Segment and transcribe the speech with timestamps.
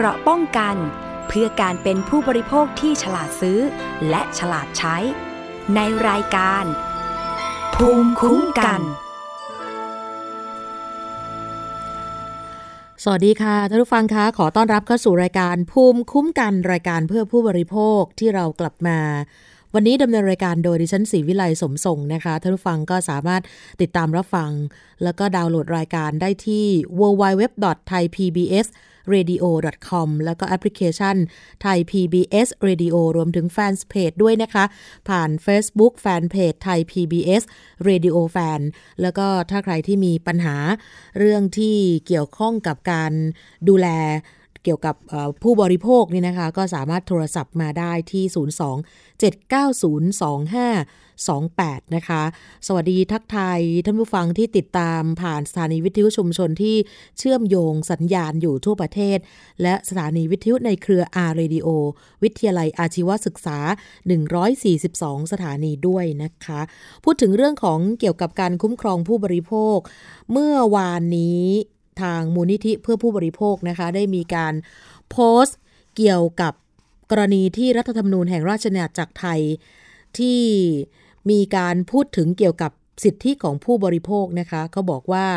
[0.00, 0.76] เกราะป้องกัน
[1.28, 3.58] เพื่อการเป็นผู้บริโภคที่ฉลาดซื้อ
[4.08, 4.96] และฉลาดใช้
[5.74, 6.64] ในรายการ
[7.74, 8.80] ภูมิคุ้มกัน
[13.02, 18.98] สวัสดีค่ะท่านผู้ฟังคะขอต้อนรับเข้าสู่รายการภูมิคุ้มกันรายการเพื่อผู้บริโภคที่เรากลับมา
[19.74, 23.42] วันนี้ดำเนินรายการโดยดิฉันศรีวิไลสมทรงนะคะท่านผู้ฟังก็สามารถ
[23.80, 24.50] ติดตามรับฟัง
[25.02, 26.66] แล้วก็ดาวน์โหลดรายการได้ที่
[27.00, 28.68] www.thaipbs
[29.12, 31.16] radio.com แล้วก็แอปพลิเคชัน
[31.64, 34.64] Thai PBS Radio รวมถึงแฟนเพจด้วยนะคะ
[35.08, 37.42] ผ่าน Facebook แฟนเพจ Thai PBS
[37.88, 38.60] Radio Fan
[39.02, 40.56] แล้วก็ถ้าใครที่มีปัญหา
[41.18, 41.76] เรื่องที่
[42.06, 43.12] เกี่ยวข้องกับการ
[43.68, 43.88] ดูแล
[44.64, 44.96] เกี่ยวกับ
[45.42, 48.24] ผู้บริโภคนี่นะคะ ก็สามารถโทรศัพท์มาได้ที่
[49.90, 52.22] 0279025 28 นะคะ
[52.66, 56.76] สวัสดีทักไทยท่านผู้ฟังที่ติดตามผ่านสถานีวิทยุชุมชนที่
[57.18, 59.18] เชื่อมโยงสัญญาณอยู่ทั่วประเทศ
[59.62, 61.68] และสถานีวิทยุในเครือ R Radio
[62.22, 63.58] วิทยาลัยอาชีวศึกษา
[64.46, 66.60] 142 สถานีด้วยนะคะ
[67.04, 69.78] พูดถึงเรื่องของเกี่ยวกับการคุ้มครองผู้บริโภค
[70.32, 71.46] เมื่อวานนี้
[72.02, 74.54] ทางมูลนิธิเพื่อผู้บริโภคนะคะ ได้มีการ
[75.10, 75.58] โพสต์
[75.96, 76.52] เกี่ยวกับ
[77.10, 79.40] กรณีที่รัฐธรรมนูญแห่งราชอาณาจักรไทย
[80.18, 80.40] ที่
[81.30, 82.72] มีการพูดถึงเกี่ยวกับ
[83.04, 85.28] สิทธิของผู้บริโภคนะคะเขาบอกว่า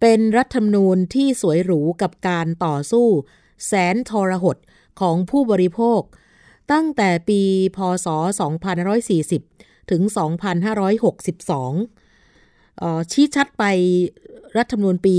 [0.00, 3.06] เป็นรัฐธรรมนูญที่สวยหรูกับการต่อสู้
[3.66, 4.56] แสนทรหด
[5.00, 6.00] ของผู้บริโภค
[6.72, 7.40] ตั้งแต่ปี
[7.76, 8.06] พศ
[9.18, 10.02] 2540 ถึง
[12.16, 13.64] 2562 ชี้ชัดไป
[14.56, 15.16] รัฐธรรมนูญปี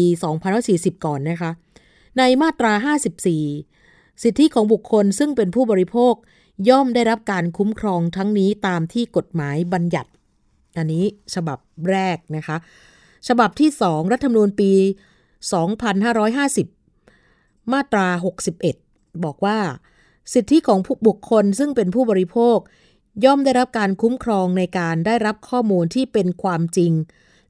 [0.52, 1.52] 2540 ก่อนนะคะ
[2.18, 2.74] ในมาตรา
[3.52, 6.14] 54 สิทธิของบุคคลซึ่งเป็นผู้บริโภค
[6.70, 10.10] ย่อมได้รับการคุ้มครองทั้งนี้ตามที่กฎหมายบัญญัติ
[10.78, 11.60] อันนี้ฉบับ
[11.90, 12.58] แรกนะคะ
[13.28, 14.72] ฉบับที่ 2 รัฐธรรมนูญปี
[16.78, 18.08] 2550 มาตรา
[18.68, 19.60] 61 บอกว่า
[20.34, 22.58] สิทธิของผู้บุคคลซึ่งเป็นผู้บริโภค
[23.26, 26.94] ย่อมได้รับการคุ้มครองในการได้รับข้อมูลที่เป็นความจริง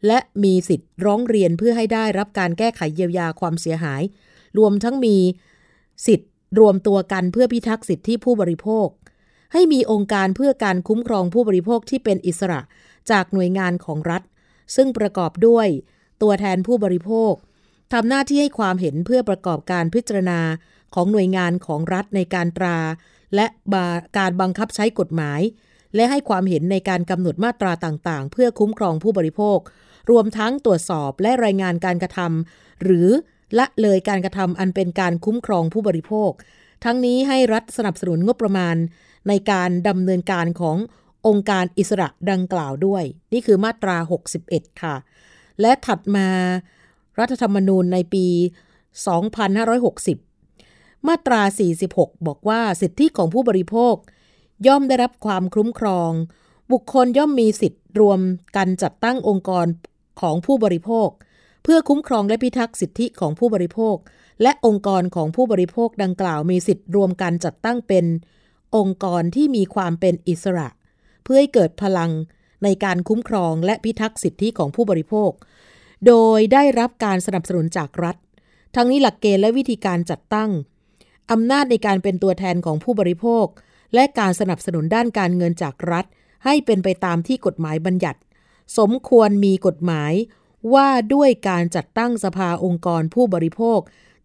[0.07, 4.01] และมีสิทธิ์ร้องเรียนเพื่อให้ได้รับการแก้ไขเยียวยาความเสียหาย
[4.57, 5.17] รวมทั้งมี
[6.07, 6.27] สิทธิ
[6.59, 8.87] รวมตัวกันเพื่อพิทักษ์สิทธิผู้บริโภค
[9.53, 12.61] ให้มีองค์การเพื่อการคุ้มครองผู้บริโภคที่เป็นอิสระ
[13.11, 14.21] จากหน่วยงานของรัฐ
[14.75, 15.67] ซึ่งประกอบด้วย
[16.21, 17.33] ตัวแทนผู้บริโภค
[17.93, 20.39] ทำหน้าที่ให้ความเห็นเพื่อประกอบการพิจารณา
[20.95, 22.77] ของหน่วยงานของรัฐในการตรา
[23.35, 23.45] และ
[24.17, 25.41] การบังคับใช้กฎหมาย
[25.95, 29.59] และให้ความเห็นในการกำหนดมาตราต่างๆ เพื่อคุ้มครองผู้บริโภค
[30.11, 33.07] รวมทั้งตรวจสอบและรายงานการกระทำหรือ
[33.57, 36.31] ละเลยการกระทำอันเป็นการคุ้มครองผู้บริโภค
[36.85, 38.75] ทั้งนี้ให้รัฐสนับสนุนงบประมาณ
[39.27, 40.77] ในการดำเนินการของ
[41.27, 43.97] องค์การอิสระดังกล่าวด้วย นี่คือมาตรา
[44.39, 44.95] 61 ค่ะ
[45.61, 46.27] และถัดมา
[47.19, 48.25] รัฐธรรมนูญในปี
[49.87, 51.41] 2560 มาตรา
[51.83, 53.95] 46 บอกว่าสิทธิของผู้บริโภค
[54.67, 56.11] ย่อมได้รับความคุ้มครอง
[56.71, 58.19] บุคคลย่อมมีสิทธิ์รวม
[58.55, 59.65] กันจัดตั้งองค์กร
[60.21, 61.09] ของผู้บริโภค
[61.63, 63.95] เพื่อคุ้มครองและพิทักษ์สิทธิของผู้บริโภค
[64.41, 68.05] และองค์กรของผู้บริโภคดังกล่าวมีสิทธิ์รวมกันจัดตั้งเป็น
[68.75, 70.67] องค์กรที่มีความเป็นอิสระ
[71.23, 72.11] เพื่อให้เกิดพลัง
[72.63, 75.31] ในการคุ้มครองและพิทักษ์สิทธิของผู้บริโภค
[76.07, 78.15] โดยได้รับการสนับสนุนจากรัฐ
[78.75, 80.49] ทั้งนี้หลักเกณฑ์และวิธีการจัดตั้ง
[81.31, 83.45] อำนาจในการเป็นตัวแทนของผู้บริโภค
[83.93, 86.05] และการสนับสนุนด้านการเงินจากรัฐ
[86.45, 88.19] ให้เป็นไปตามที่กฎหมายบัญญัติ
[88.77, 90.13] สมควรมีกฎหมาย
[90.73, 93.79] ว่าด้วยการจัดตั้งสภาองค์กรผู้บริโภค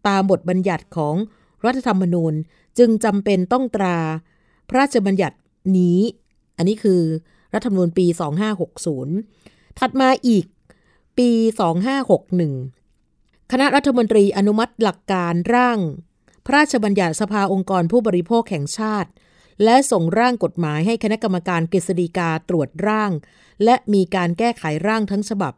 [0.07, 1.15] ตามบทบัญญัติของ
[1.65, 2.33] รัฐธรรมนูญ
[2.77, 3.97] จึงจำเป็นต้องตรา
[4.67, 5.37] พระราชบัญญัติ
[5.77, 5.99] นี้
[6.57, 7.01] อันนี้คือ
[7.53, 8.05] รัฐธรรมนูญปี
[8.93, 10.45] 2560 ถัดมาอีก
[11.17, 11.29] ปี
[12.31, 15.79] 2561 คณะรัฐมนตรีอนุมัติหลักการร่าง
[16.45, 19.09] พระราชบัญญัติสภาองค์กรผู้บริโภคแห่งชาติ
[19.63, 23.11] และส่งร่างกฎหมายให้คณะกรรมการกฤษฎีกาตรวจร่าง
[23.63, 25.53] และมีการแก้ไขร่างทั้งฉบับ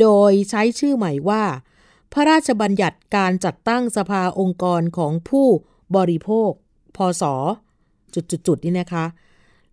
[0.00, 1.44] โดยใช้ชื่อใหม่ว่า
[2.12, 5.48] พระราชบัญญัติการจัดตั้งสภาองค์กรของผู้
[5.96, 6.50] บริโภค
[6.96, 7.22] พศ
[8.14, 9.04] จุดๆๆนี่นะคะ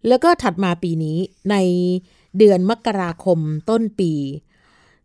[0.07, 1.18] แล้วก็ถัดมาปีนี้
[1.51, 1.56] ใน
[2.38, 3.39] เดือนมกราคม
[3.69, 4.13] ต้นปี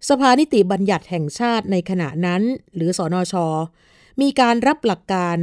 [0.08, 2.42] สภานิติบัญญัติแห่งชาติในขณะนั้น
[2.74, 3.46] หรือสอนอชอ
[4.20, 5.38] มีการรับหลักการ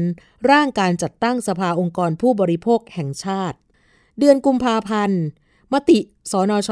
[0.52, 3.58] ร่างการจัดตั้งสภาองค์กรผู้บริโภคแห่งชาติ
[4.20, 5.22] เดือนกุมภาพันธ์
[5.74, 6.00] มติ
[6.32, 6.72] สนช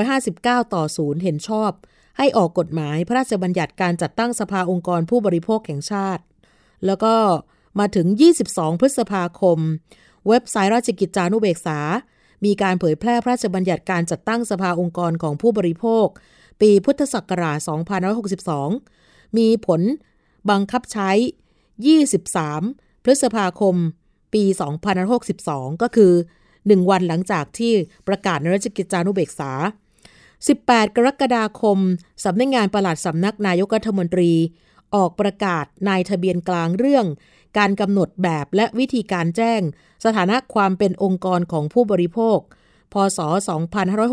[0.00, 1.72] 159 ต่อศูนย์เห็นชอบ
[2.18, 6.22] ให้ออกกฎหมายพระราชบัญญัติการจัดตั้งสภาองค์กรผู้บริโภคแห่งชาติ
[6.86, 7.14] แล้วก็
[7.78, 8.06] มาถึง
[8.44, 9.58] 22 พฤษภาคม
[10.28, 11.78] เว็บไซต์ราชกิจจานุเบกษา
[12.44, 16.06] มีการเผยแพร่พระราชบัญญัติการจัดตั้งสภาองค์กรของผู้บริโภค
[16.60, 17.58] ปีพุทธศักราช
[18.68, 19.80] 2562 มีผล
[20.50, 21.10] บังคับใช้
[22.06, 23.76] 23 พฤษภาคม
[24.34, 24.44] ปี
[25.12, 26.12] 2562 ก็คือ
[26.52, 27.72] 1 วันหลังจากที่
[28.08, 29.52] ประกาศในราชกิจจานุเบกษา
[30.38, 31.78] 18 กรกฎาคม
[32.24, 34.32] สำนักงงานประหลัดสำนักนายกรัฐมนตรี
[34.94, 37.06] ออกประกาศนายทะเบียนกลางเรื่อง
[37.58, 39.60] การกำหนดแบบและวิธีการแจ้ง
[40.04, 42.38] สถานะความเป็นองค์กรของผู้บริโภค
[42.92, 43.18] พศ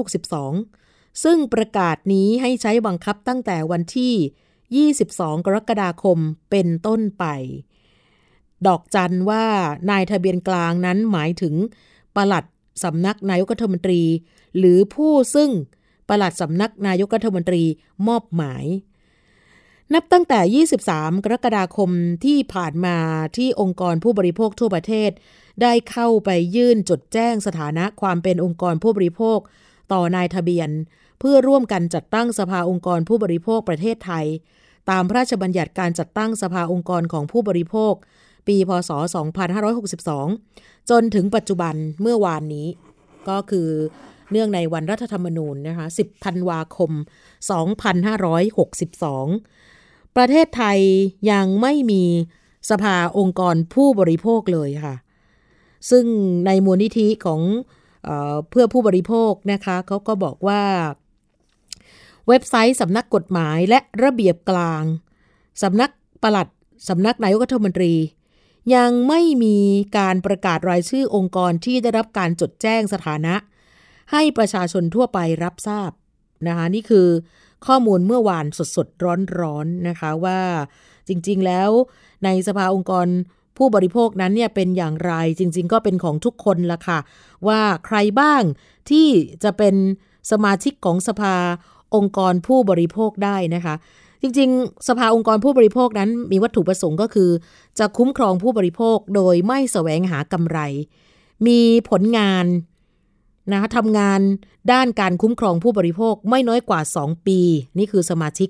[0.09, 6.17] 2562 ซึ่งประกาศนี้ให้ใช้บังคับตั้งแต่วันที่ 22 กรกฎาคม
[6.49, 7.25] เป็นต้นไป
[8.67, 9.45] ดอกจันว่า
[9.89, 11.55] นายทะเบียนกลางนั้นหมายถึง
[12.15, 12.45] ปลัด
[12.83, 14.01] สำนักนายกรัฐมนตรี
[14.57, 15.49] หรือผู้ซึ่ง
[16.09, 17.63] ปลัดสำนักนายกรัฐมนตรี
[18.07, 18.65] มอบหมาย
[19.95, 21.89] นับตั้งแต่ 23 กรกฎาคม
[22.25, 22.97] ที่ผ่านมา
[23.38, 25.11] ที่องค์กรผู้บริโภคทั่วประเทศ
[25.61, 29.39] ได้เข้าไปยื่นจดแจ้งสถานะความเป็นองค์กรผู้บริโภค
[29.93, 30.69] ต่อนายทะเบียน
[31.19, 34.25] เพื่อร่วมกันจัดตั้งสภาองค์กรผู้บริโภคประเทศไทย
[34.89, 37.94] ตามพระราชบัญญัติการจัดตั้งสภาองค์กรของผู้บริโภค
[38.47, 38.91] ปีพศ
[40.11, 42.67] 2562 จนถึงปัจจุบันเมื่อวานนี้
[43.29, 43.69] ก็คือ
[44.31, 46.91] เนื่องในวันรัฐธรรมนูญนะคะ 10 ธันวาคม
[47.71, 49.70] 2562
[50.15, 50.79] ประเทศไทย
[51.31, 52.03] ยังไม่มี
[52.69, 54.95] สภาองค์กรผู้บริโภคเลยค่ะ
[55.89, 56.05] ซึ่ง
[56.45, 57.41] ในมูลนิธิของ
[58.03, 60.63] เออเพื่อผู้บริโภคนะคะเขาก็บอกว่า
[62.27, 64.83] เว็บไซต์สำนักกฎหมายและระเบียบกลาง
[65.63, 65.91] สำนัก
[66.23, 66.47] ปลัด
[66.89, 67.93] สำนักนายกรัฐมนตรี
[68.75, 69.57] ยังไม่มี
[69.97, 73.35] การประกาศรายชื่อองค์กรที่ได้รับการจดแจ้งสถานะ
[74.11, 75.91] ให้ประชาชนทั่วไปรับทราบ
[76.47, 77.07] นะคะนี่คือ
[77.67, 79.03] ข้อมูลเมื่อวานสดๆ
[79.39, 80.39] ร้อนๆนะคะว่า
[81.07, 81.69] จริงๆแล้ว
[82.23, 83.07] ในสภาองค์กร
[83.57, 86.99] ผู้บริโภคนั้นเนี่ยเป็นอย่างไรจริงๆ ก็เป็นของทุกคนละค่ะ
[87.47, 88.43] ว่าใครบ้าง
[88.89, 89.07] ที่
[89.43, 89.75] จะเป็น
[90.31, 91.35] สมาชิกของสภา
[91.95, 93.75] องค์กรผู้บริโภคได้นะคะ
[94.21, 97.29] จริงๆ สภาองค์กรผู้บริโภคนั้นมีวัตถุประสงค์ก็คือ
[97.79, 100.59] จะคุ้มครองผู้บริโภคโดยไม่แสวงหากำไร
[101.47, 101.59] มี
[101.89, 102.45] ผลงาน
[103.51, 104.21] นะคะทำงาน
[104.71, 107.39] ด้านการคุ้มครองผู้บริโภคไม่น้อยกว่า 2 ปี
[107.77, 108.49] นี่คือสมาชิก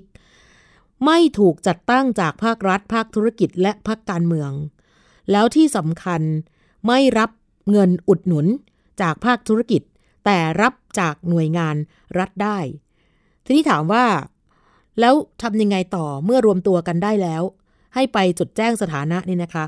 [1.04, 4.50] ไม่ถูกจัดตั้งจากภาครัฐ ภาคธุรกิจและภาคการเมือง
[5.30, 6.22] แล้วที่สำคัญ
[6.86, 7.30] ไม่รับ
[7.70, 8.46] เงินอุดหนุน
[9.00, 9.82] จากภาคธุรกิจ
[10.24, 11.76] แต่รับจากหน่วยงาน
[12.18, 12.58] รัฐได้
[13.44, 14.04] ทีนี้ถามว่า
[15.00, 17.42] แล้วทำยังไงต่อเมื่อรวมตัวกันได้แล้ว
[17.94, 19.64] ให้ไปจดแจ้งสถานะนี่นะคะ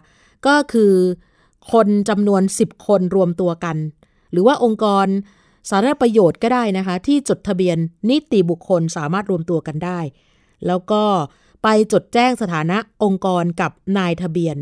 [0.46, 0.92] ก็คือ
[1.72, 3.76] คนจำนวน 10 คนรวมตัวกัน
[4.34, 5.06] หรือว่าองค์กร
[5.70, 7.76] สาธารณประโยชน์ก็ได้นะคะ ที่จดทะเบียน
[8.10, 10.00] นิติบุคคลสามารถรวมตัวกันได้
[10.66, 11.02] แล้วก็
[11.62, 14.56] ไปจดแจ้งสถานะองค์กรกับนายทะเบียน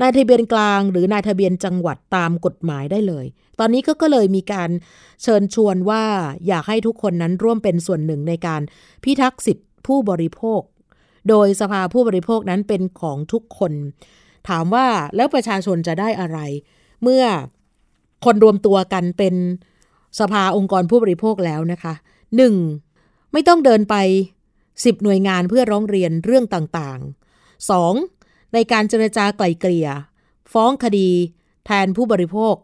[0.00, 3.26] นายทะเบียนกลาง หรือนายทะเบียนจังหวัดตามกฎหมายได้เลย
[3.58, 4.70] ตอนนี้ก็ก็เลยมีการ
[5.22, 6.04] เชิญชวนว่า
[6.46, 8.62] อยากให้ทุกคนนั้นร่วมเป็นส่วนหนึ่งในการ
[9.04, 10.60] พิทักษ์สิทธิผู้บริโภค
[11.28, 13.72] โดยสภาผู้บริโภคนั้นเป็นของทุกคน
[14.48, 16.38] ถามว่าแล้วประชาชนจะได้อะไร
[17.02, 17.24] เมื่อ
[18.24, 19.34] คนรวมตัวกันเป็น
[20.20, 21.94] สภาองค์กรผู้บริโภคแล้วนะคะ
[22.62, 23.32] 1.
[23.32, 23.96] ไม่ต้องเดินไป
[24.54, 28.52] 10 หน่วยงานเพื่อร้องเรียนเรื่องต่างๆ 2.
[28.54, 29.88] ในการเจรจาไกล่เกลี่ย
[30.52, 31.08] ฟ้องคดี
[31.66, 32.54] แทนผู้บริโภค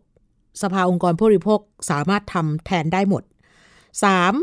[0.63, 1.61] สภาองค์กรผู้บริโภค
[1.91, 3.23] สามารถทำแทนได้หมด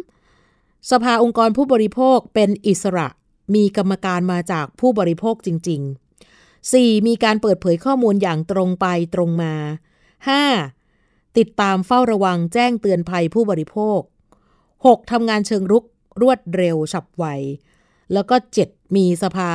[0.06, 0.92] 3.
[0.92, 3.08] สภาองค์กรผู้บริโภคเป็นอิสระ
[3.56, 5.82] มีกรรมการมาจากผู้บริโภคจริง
[6.26, 7.08] ๆ 4.
[7.08, 9.54] มีการเปิดเผยข้อมูลอย่างตรงไปตรงมา
[10.38, 10.83] 5.
[11.38, 14.00] ติดตามเฝ้าระวังแจ้งเตือนภัยผู้บริโภค
[14.56, 15.12] 6.
[15.12, 15.84] ทำงานเชิงรุก
[16.22, 17.26] รวดเร็วฉับไว
[18.14, 18.36] แล้วก็
[18.66, 18.96] 7.
[18.96, 19.52] มีสภา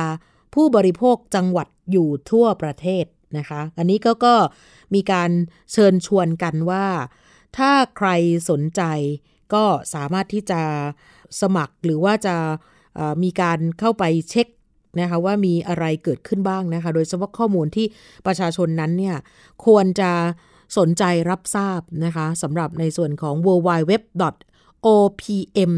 [0.55, 3.05] ผู้บริโภคจังหวัดอยู่ทั่วประเทศ
[3.37, 4.35] นะคะ อันนี้ก็ก็
[4.93, 5.31] มีการ
[5.71, 6.85] เชิญชวนกันว่า
[7.57, 8.09] ถ้าใคร
[8.49, 8.81] สนใจ
[9.53, 10.61] ก็สามารถที่จะ
[11.41, 12.35] สมัครหรือว่าจะ
[13.23, 14.47] มีการเข้าไปเช็ค
[14.99, 17.85] นะคะว่ามีอะไรเกิดขึ้นบ้างนะคะ โดยเฉพาะข้อมูลที่
[18.25, 19.15] ประชาชนนั้นเนี่ย
[19.65, 20.11] ควรจะ
[20.77, 23.93] สนใจรับทราบนะคะสำหรับในส่วนของ w w w
[24.85, 25.73] opm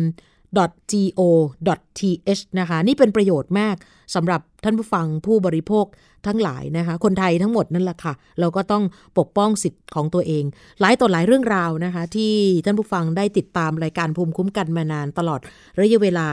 [0.57, 3.75] go.th นะคะ นี่เป็นประโยชน์มาก
[4.15, 5.85] สำหรับท่านผู้ฟังผู้บริโภค
[6.27, 8.83] ทั้งหลายนะคะ คนไทยทั้งหมดนั่นแหละค่ะ เราก็ต้อง
[9.17, 10.43] ปกป้องสิทธิ์ของตัวเอง
[10.81, 12.33] หลายต่อหลายเรื่องราวนะคะ ที่
[12.65, 15.39] ท่านผู้ฟังได้ติดตามรายการภูมิคุ้มกันมานานตลอด
[15.79, 16.27] ระยะเวลา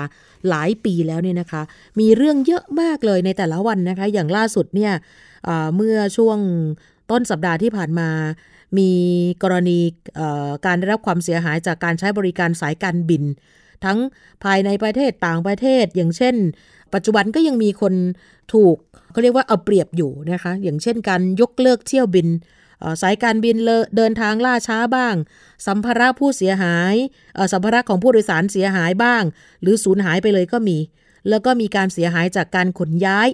[0.48, 1.62] หลายปีแล้วเนี่ยนะคะ
[2.00, 4.92] มีเรื่องเยอะมากเลยในแต่ละวันนะคะ อย่างล่าสุดเนี่ย
[5.76, 6.38] เมื่อช่วง
[7.10, 8.10] ต้นสัปดาห์ที่ผ่านมา
[8.78, 8.90] มี
[9.42, 9.78] กรณี
[10.66, 13.22] การได้รับความเสียหายจากการใช้บริการสายการบิน
[13.84, 13.98] ทั้ง
[14.44, 16.34] ภายในประเทศต่างประเทศ อย่างเช่น
[16.94, 17.94] ปัจจุบันก็ยังมีคน
[18.52, 18.76] ถูก
[19.12, 22.28] เขาเรียกว่าเอาเปรียบอยู่นะคะ อย่างเช่นการยกเลิกเที่ยวบิน
[23.02, 23.56] สายการบิน
[23.96, 25.14] เดินทางล่าช้าบ้าง
[25.66, 26.94] สัมภาระผู้เสียหาย
[27.52, 29.22] สัมภาระของผู้โดยสารเสียหายบ้าง
[29.62, 30.78] หรือสูญหายไปเลยก็มี
[31.28, 33.28] แล้วก็มีการเสียหายจากการขนย้าย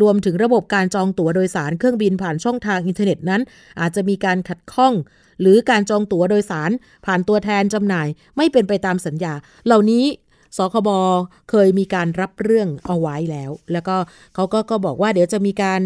[0.00, 3.42] รวมถึงระบบการจองตั๋วโดยสารเครื่องบินผ่านช่องทางอินเทอร์เน็ตนั้น
[3.80, 4.94] อาจจะมีการขัดข้อง
[5.40, 6.70] หรือการจองตั๋วโดยสาร
[7.06, 9.32] ผ่านตัวแทนจำหน่ายไม่เป็นไปตามสัญญา
[9.66, 10.04] เหล่านี้
[10.56, 10.88] สคบ
[11.50, 13.96] เคยมีการรับเรื่องเอาไว้แล้ว แล้วก็
[14.34, 15.80] เขาก็ก็บอกว่าเดี๋ยวจะมีการ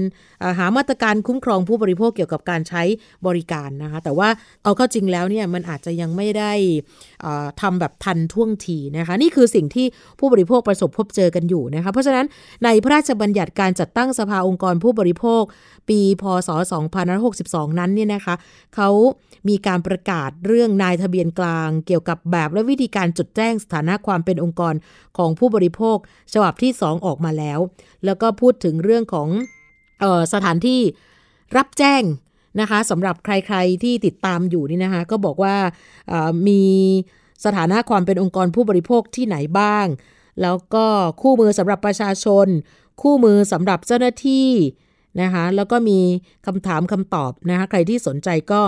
[0.58, 2.82] หามาตรการคุ้มครองผู้บริโภคเกี่ยวกับการใช้
[3.26, 4.28] บริการนะคะ แต่ว่า
[4.64, 6.52] เอาเข้าจริงแล้วเนี่ยมันอาจจะยังไม่ได้
[7.60, 9.86] ทำแบบทันท่วงทีนะคะ นี่คือสิ่งที่
[10.18, 12.26] ผู้บริโภคประสบพบเจอกันอยู่นะคะ เพราะฉะนั้น
[12.64, 15.42] ในพระราชบัญญัติการจัดตั้งสภาองค์กรผู้บริโภค
[15.88, 16.50] ปีพศ
[17.14, 18.34] 2562 นั้นเนี่ยนะคะ
[18.76, 18.88] เขา
[19.48, 24.74] มีการประกาศเรื่องนายทะเบียนกลาง เกี่ยวกับแบบและวิธีการจดแจ้งสถานะความเป็นองค์กร
[25.18, 25.96] ของผู้บริโภค
[26.32, 27.58] ฉบับที่ 2 ออกมาแล้ว
[28.04, 29.28] แล้วก็พูดถึงเรื่องของ
[30.02, 30.80] ออสถานที่
[31.56, 32.02] รับแจ้ง
[32.60, 35.56] นะคะสำหรับใครๆที่ติดตามอยู่นี่นะคะก็บอกว่า
[36.48, 36.62] มี
[37.44, 39.86] สถานะความเป็นองค์กรผู้บริโภคที่ไหนบ้าง
[40.42, 40.86] แล้วก็
[41.22, 42.46] คู่มือสำหรับประชาชน
[43.02, 44.50] คู่มือสำหรับเจ้าหน้าที่
[45.22, 46.00] นะคะแล้วก็มี
[46.46, 48.60] คำถามคำตอบนะคะใครที่สนใจก็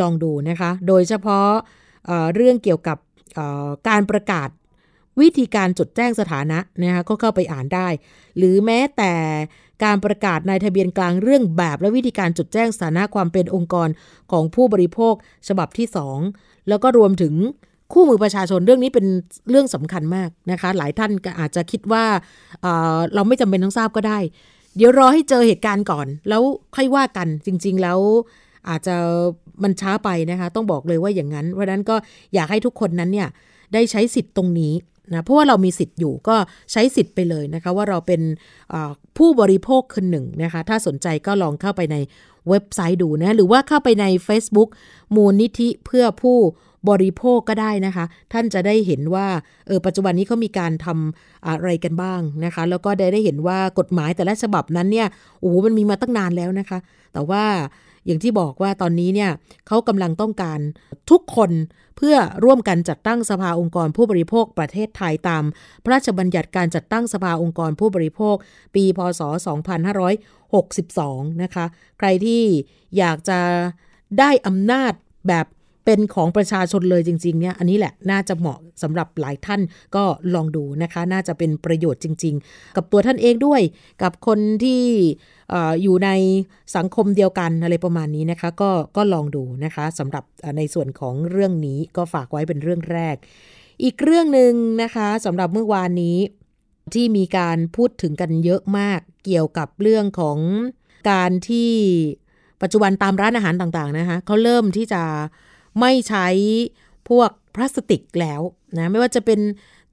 [0.00, 1.50] ลองดูนะคะ โดยเฉพาะ
[2.06, 2.98] เเรื่องเกี่ยวกับ
[3.88, 4.48] การประกาศ
[5.20, 7.88] วิธีการจดแจ้งสถานะนะคะก็เข้าไปอ่านได้
[8.36, 9.12] หรือแม้แต่
[9.84, 13.88] การประกาศในทะเบียนกลางเรื่องแบบ และวิธีการจดแจ้งสถานะความเป็นองค์กร
[14.32, 15.14] ของผู้บริโภค
[15.48, 15.86] ฉบับที่
[16.26, 17.34] 2 แล้วก็รวมถึง
[17.92, 19.06] คู่มือประชาชนเรื่องนี้เป็น
[19.50, 22.04] เรื่องสำคัญมากนะคะ หลายท่านก็อาจจะคิดว่า
[22.62, 24.18] เเราไม่จำเป็นต้องทราบก็ได้
[24.76, 26.42] เดี๋ยวรอให้เจอเหตุการณ์ก่อน แล้ว
[26.76, 27.98] ค่อยว่ากันจริง ๆ แล้ว
[28.68, 28.96] อาจจะ
[29.62, 31.96] มันช้าไปนะคะ ต้องบอกเลยว่าอย่างนั้น เพราะนั้นก็
[32.34, 33.28] อยากให้ทุกคนนั้นเนี่ย
[33.74, 34.72] ได้ใช้สิทธิ์ตรงนี้
[35.12, 36.36] นะเพราะว่าเรามีสิทธิ์อยู่ก็
[36.72, 38.20] ใช้สิทธิ์ไปเลยนะคะว่าเราเป็น
[39.18, 41.96] ผู้บริโภคคนหนึ่งนะคะถ้าสนใจก็ลองเข้าไปใน
[42.48, 44.68] เว็บไซต์ดูนะหรือว่าเข้าไปใน Facebook
[45.14, 46.38] มูลนิธิเพื่อผู้
[46.90, 49.26] บริโภคก็ได้นะคะ ท่านจะได้เห็นว่า
[49.66, 55.08] เออปัจจุบันนี้เขามีการทำอะไรกันบ้างนะคะ แล้วก็ได้ได้เห็นว่ากฎหมายแต่ละฉบับนั้นเนี่ย
[55.40, 56.78] โอ้โหมันมีมาตั้งนานแล้วนะคะ
[57.12, 57.44] แต่ว่า
[58.06, 59.30] อย่างที่บอกว่าตอนนี้เนี่ย
[59.66, 60.60] เขากำลังต้องการ
[61.10, 61.50] ทุกคน
[61.96, 65.44] เพื่อร่วมกันจัดตั้งสภาองค์กรผู้บริโภคประเทศไทยตาม
[65.84, 68.36] พระราชบัญญัติการจัดตั้งสภาองค์กรผู้บริโภค
[68.74, 69.20] ปี พศ
[70.32, 71.64] 2562 นะคะ
[71.98, 72.42] ใครที่
[72.98, 73.40] อยากจะ
[74.18, 74.92] ได้อำนาจ
[75.28, 75.46] แบบ
[75.90, 79.60] เป็นของประชาชนเลยจริงๆเนี่ยอันนี้แหละน่าจะเหมาะสำหรับหลายท่าน
[79.96, 80.04] ก็
[80.34, 83.60] ลองดูนะคะ น่าจะเป็นประโยชน์จริง ๆ กับตัวท่านเองด้วย
[84.02, 84.82] กับคนที่
[85.82, 86.10] อยู่ใน
[86.76, 90.24] สังคมเดียวกันอะไรประมาณนี้นะคะ ก็ก็ลองดูนะคะสำหรับ
[90.56, 93.16] ในส่วนของเรื่องนี้ก็ฝากไว้เป็นเรื่องแรก
[93.82, 96.18] อีกเรื่องหนึ่งนะคะสำหรับเมื่อวานนี้
[96.94, 100.38] ที่มีการพูดถึงกันเยอะมากเกี่ยวกับเรื่องของ
[101.10, 101.72] การที่
[102.62, 105.02] ปัจจุบันตามร้านอาหารต่างๆนะคะเขาเริ่มที่จะ
[105.80, 106.28] ไม่ใช้
[107.08, 108.40] พวกพลาสติกแล้ว
[108.78, 109.40] นะไม่ว่าจะเป็น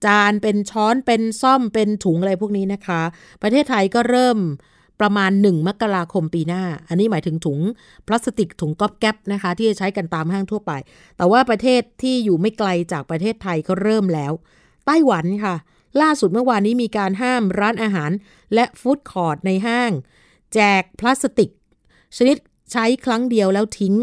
[0.05, 3.01] จานเป็นช้อนเป็นซ่อมเป็นถุงอะไรพวกนี้นะคะ
[3.41, 4.37] ประเทศไทยก็เริ่ม
[5.01, 7.59] ประมาณ 1 มกราคมปีหน้า อันนี้หมายถึงถุง
[8.07, 10.71] พลาสติกถุงก๊อบแก๊บนะคะ ที่จะใช้กันตามห้างทั่วไป
[11.17, 14.33] แต่ว่าประเทศที่อยู่ไม่ไกลจากประเทศไทยเขาเริ่มแล้ว
[14.85, 15.55] ไต้หวันค่ะ
[16.01, 18.11] ล่าสุดเมื่อวานนี้มีการห้ามร้านอาหาร
[18.53, 19.91] และ food court ในห้าง
[20.53, 21.49] แจกพลาสติก
[22.17, 22.37] ชนิด
[22.71, 23.95] ใช้ครั้งเดียวแล้วทิ้ง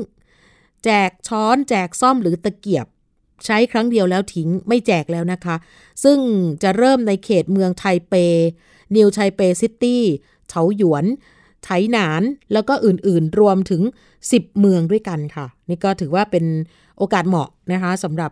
[0.85, 2.87] แจกช้อน แจกส้อมหรือตะเกียบ
[3.47, 5.57] ใช้ครั้งเดียวแล้วทิ้งไม่แจกแล้วนะคะ
[6.05, 6.19] ซึ่ง
[6.63, 8.15] จะเริ่มในเขตเมืองไทเป
[8.97, 11.05] New Taipei City เถาหยวน
[11.65, 12.23] ไถหนาน
[12.53, 13.83] แล้วก็อื่นๆ รวมถึง
[14.21, 16.45] 10 เมืองด้วยกันค่ะ นี่ก็ถือว่าเป็น
[16.99, 18.31] โอกาสเหมาะนะคะสำหรับ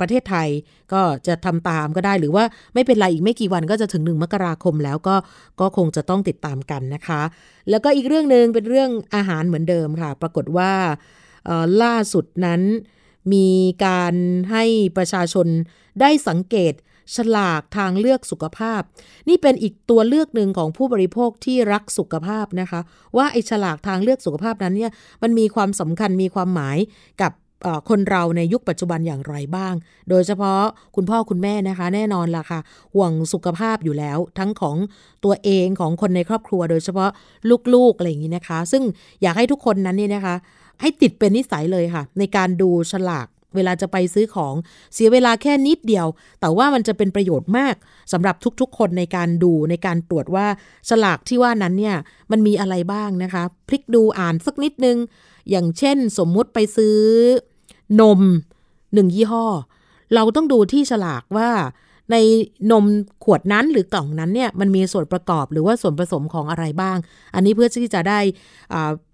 [0.00, 0.48] ประเทศไทย
[0.92, 5.16] ก็จะทำตามก็ได้ หรือว่าไม่เป็นไรอีกไม่กี่วันก็จะถึงหนึ่งมกราคมแล้วก็
[5.60, 7.20] ก็คงจะต้องติดตามกันนะคะ
[7.70, 10.72] แล้วก็อีกเรื่องหนึ่งเป็นเรื่องอาหารเหมือนเดิมค่ะ ปรากฏว่า
[11.82, 12.62] ล่าสุดนั้น
[13.32, 13.48] มี
[13.86, 14.14] การ
[14.50, 14.64] ให้
[14.96, 15.46] ประชาชน
[16.00, 16.74] ได้สังเกต
[17.16, 18.82] ฉลากทางเลือกสุขภาพ
[19.28, 22.80] นี่เป็นอีกตัวเลือกหนึ่งของผู้บริโภคที่รักสุขภาพนะคะ
[23.16, 24.90] ว่าไอ้ฉลากทางเลือกสุขภาพนั้นเนี่ย
[25.22, 26.78] มันมีความสำคัญมีความหมาย
[27.22, 27.32] กับ
[27.88, 29.74] คนเราในยุคปัจจุบันอย่างไรบ้าง
[30.10, 30.60] โดยเฉพาะ
[30.96, 32.60] คุณพ่อคุณแม่นะคะ แน่นอนล่ะค่ะ
[32.94, 34.76] ห่วงสุขภาพอยู่แล้ว ทั้งของ
[35.24, 37.10] ตัวเองของคนในครอบครัว โดยเฉพาะ
[37.74, 38.82] ลูกๆอะไรอย่างนี้นะคะ ซึ่ง
[39.22, 40.34] อยากให้ทุกคนนั้นนี่นะคะ
[40.80, 44.54] ให้ติดเป็นนิสัยเลยค่ะ ในการดูฉลากเวลาจะไปซื้อของ
[44.94, 46.06] เสียเวลาแค่นิดเดียว
[46.40, 47.74] แต่ว่ามันจะเป็นประโยชน์มาก
[48.12, 50.46] สำหรับทุกๆ คนในการดูในการตรวจว่า
[50.88, 51.96] ฉลากที่ว่านั้นเนี่ย
[52.30, 54.96] มันมีอะไรบ้างนะคะ พลิกดูอ่านสักนิดนึง
[55.50, 56.96] อย่างเช่นสมมุติไปซื้อ
[58.00, 58.20] นม
[58.94, 59.46] หนึ่งยี่ห้อ
[60.14, 61.50] เราต้องดูที่ฉลากว่า
[62.12, 62.16] ใน
[62.70, 62.84] นม
[63.24, 66.96] ขวดนั้นหรือกล่องนั้นเนี่ยมันมีส่วนประกอบหรือว่าส่วนผสมของอะไรบ้าง
[67.34, 68.20] อันนี้เพื่อที่จะได้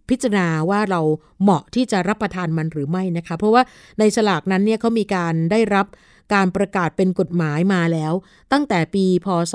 [0.08, 1.00] พิจารณาว่าเรา
[1.42, 3.62] เหมาะที่จะรับประทานมันหรือไม่นะคะ เพราะว่า
[3.98, 5.86] ในฉลากนั้นเนี่ยเขามีการได้รับ
[6.34, 8.12] การประกาศเป็นกฎหมายมาแล้ว
[8.52, 9.54] ตั้งแต่ปีพศ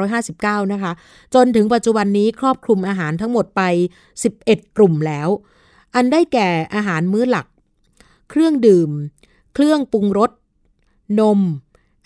[0.00, 0.92] 2559 นะคะ
[1.34, 3.62] จนถึงปัจจุบันนี้ครอบคลุมอาหารทั้งหมดไป
[4.22, 5.28] 11 กลุ่มแล้ว
[5.94, 7.46] อันได้แก่อาหารมื้อหลัก
[8.30, 8.90] เครื่องดื่ม
[9.54, 10.30] เครื่องปรุงรส
[11.20, 11.40] นม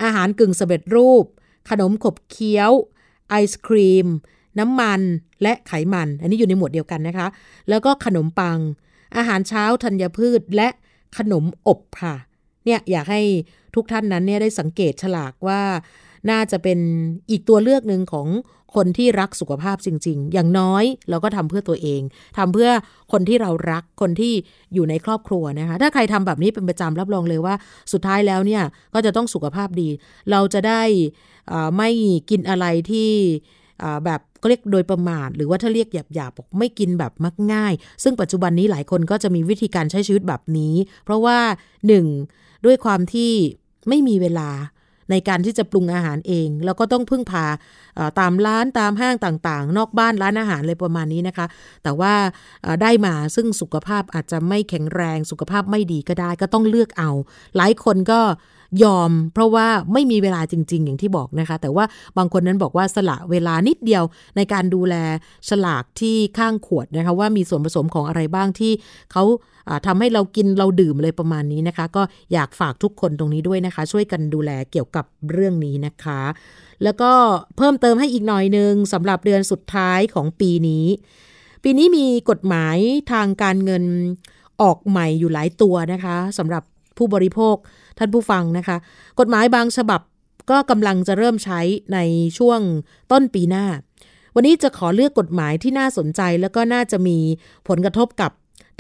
[0.02, 1.25] อาหารกึ่งสำเร็จรูป
[1.71, 2.73] ขนมขบเคี้ยว
[3.29, 4.07] ไอศครีม
[4.59, 5.00] น้ำมัน
[5.42, 7.26] และไขมัน อันนี้อยู่ในหมวดเดียวกันนะคะ
[7.68, 8.59] แล้วก็ขนมปัง
[9.16, 10.68] อาหารเช้าธัญพืชและ
[11.18, 12.14] ขนมอบค่ะ
[12.64, 13.23] เนี่ยอยากให้
[13.75, 15.61] ทุกท่านนั้นเนี่ยได้สังเกตฉลากว่า
[16.30, 16.78] น่าจะเป็น
[17.30, 18.28] อีกตัวเลือกหนึ่งของ
[18.75, 22.00] คนที่รักสุขภาพจริง ๆ อย่างน้อยเราก็ทำเพื่อตัวเอง
[22.38, 22.71] ทำเพื่อ
[23.12, 24.32] คนที่เรารัก คนที่
[24.75, 27.54] อยู่ในครอบครัวนะคะ ถ้าใครทำแบบนี้เป็นประจำรับรองเลยว่า
[27.92, 28.62] สุดท้ายแล้วเนี่ย
[28.94, 29.88] ก็จะต้องสุขภาพดี
[30.30, 30.82] เราจะได้
[31.76, 31.90] ไม่
[32.30, 33.11] กินอะไรที่
[34.04, 37.72] แบบ ก็เรียกโดยประมาทหรือว่าถ้าเรียกหยาบๆบอกไม่กินแบบมักง่าย
[38.02, 41.38] ซึ่งปัจจุบันนี้หลายคนก็จะมีวิธีการใช้ชีวิตแบบนี้ เพราะว่า
[42.02, 42.64] 1.
[42.64, 43.32] ด้วยความที่
[43.88, 44.50] ไม่มีเวลา
[45.11, 47.46] ในการที่จะปรุงอาหารเอง แล้วก็ต้องพึ่งพา
[48.20, 51.46] ตามร้านตามห้างต่างๆ นอกบ้านร้านอาหารเลยประมาณนี้นะคะ
[51.82, 52.14] แต่ว่า
[52.82, 57.11] ได้มาซึ่งสุขภาพอาจจะไม่แข็งแรงสุขภาพไม่ดีก็ได้ ก็ต้องเลือกเอา
[57.56, 58.20] หลายคนก็
[58.83, 61.85] ยอม เพราะว่าไม่มีเวลาจริง ๆ อย่างที่บอกนะคะ แต่ว่า
[62.19, 64.05] บางคนนั้นบอกว่าสละเวลานิดเดียว
[64.37, 64.95] ในการดูแล
[65.49, 68.73] ฉลากที่ข้างขวดนะคะว่ามีส่วนผสมของอะไรบ้างที่
[69.12, 69.25] เขา
[69.87, 72.02] ทำให้เรากินเราดื่มเลยประมาณนี้นะคะ ก็
[72.33, 76.21] อยากฝากทุกคนตรงนี้ด้วยนะคะ ช่วยกันดูแลเกี่ยวกับเรื่องนี้นะคะ
[76.83, 77.11] แล้วก็
[77.57, 80.87] เพิ่มเติมให้อีกหน่อยนึงสำหรับเดือนสุดท้ายของปีนี้
[81.62, 82.76] ปีนี้มีกฎหมาย
[83.12, 83.85] ทางการเงิน
[84.62, 86.62] ออกใหม่อยู่หลายตัวนะคะสำหรับ
[86.99, 87.56] ผู้บริโภค
[87.99, 88.76] ท่านผู้ฟังนะคะ
[89.20, 90.00] กฎหมายบางฉบับ
[90.50, 91.61] ก็กำลังจะเริ่มใช้
[91.94, 91.99] ใน
[92.38, 92.61] ช่วง
[93.12, 93.66] ต้นปีหน้า
[94.34, 97.18] วันนี้จะขอเลือกกฎหมายที่น่าสนใจ แล้วก็น่าจะมี
[97.68, 98.30] ผลกระทบกับ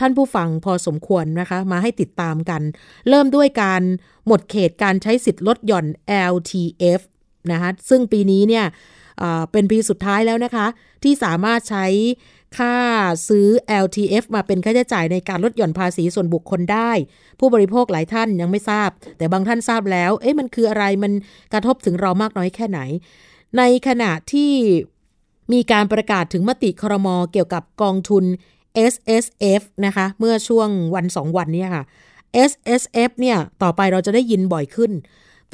[0.00, 2.62] ท่านผู้ฟังพอสมควรนะคะ มาให้ติดตามกัน
[3.08, 3.82] เริ่มด้วยการ
[4.26, 5.86] หมดเขตการใช้สิทธิ์ลดหย่อน
[6.32, 7.00] LTF
[7.52, 8.64] นะคะซึ่งปีนี้เนี่ย
[9.52, 10.66] เป็นปีสุดท้ายแล้วนะคะ
[11.02, 11.86] ที่สามารถใช้
[12.58, 12.76] ค่า
[13.28, 13.48] ซื้อ
[13.84, 16.90] LTF มาเป็นค่าใช้จ่ายในการลดหย่อนภาษีส่วนบุคคลได้
[17.38, 21.12] ผู้บริโภคหลายท่านยังไม่ทราบ แต่บางท่านทราบแล้ว เอ๊ะมันคืออะไรมัน
[21.52, 22.80] กระทบถึงเรามากน้อยแค่ไหน
[23.58, 24.52] ในขณะที่
[25.52, 28.24] มีการประกาศถึงมติครมเกี่ยวกับกองทุน
[28.92, 29.26] S S
[29.60, 31.84] F นะคะ เมื่อช่วงวันสองวันนี้ค่ะ
[32.50, 34.92] S S F เนี่ย ต่อไปเราจะได้ยินบ่อยขึ้น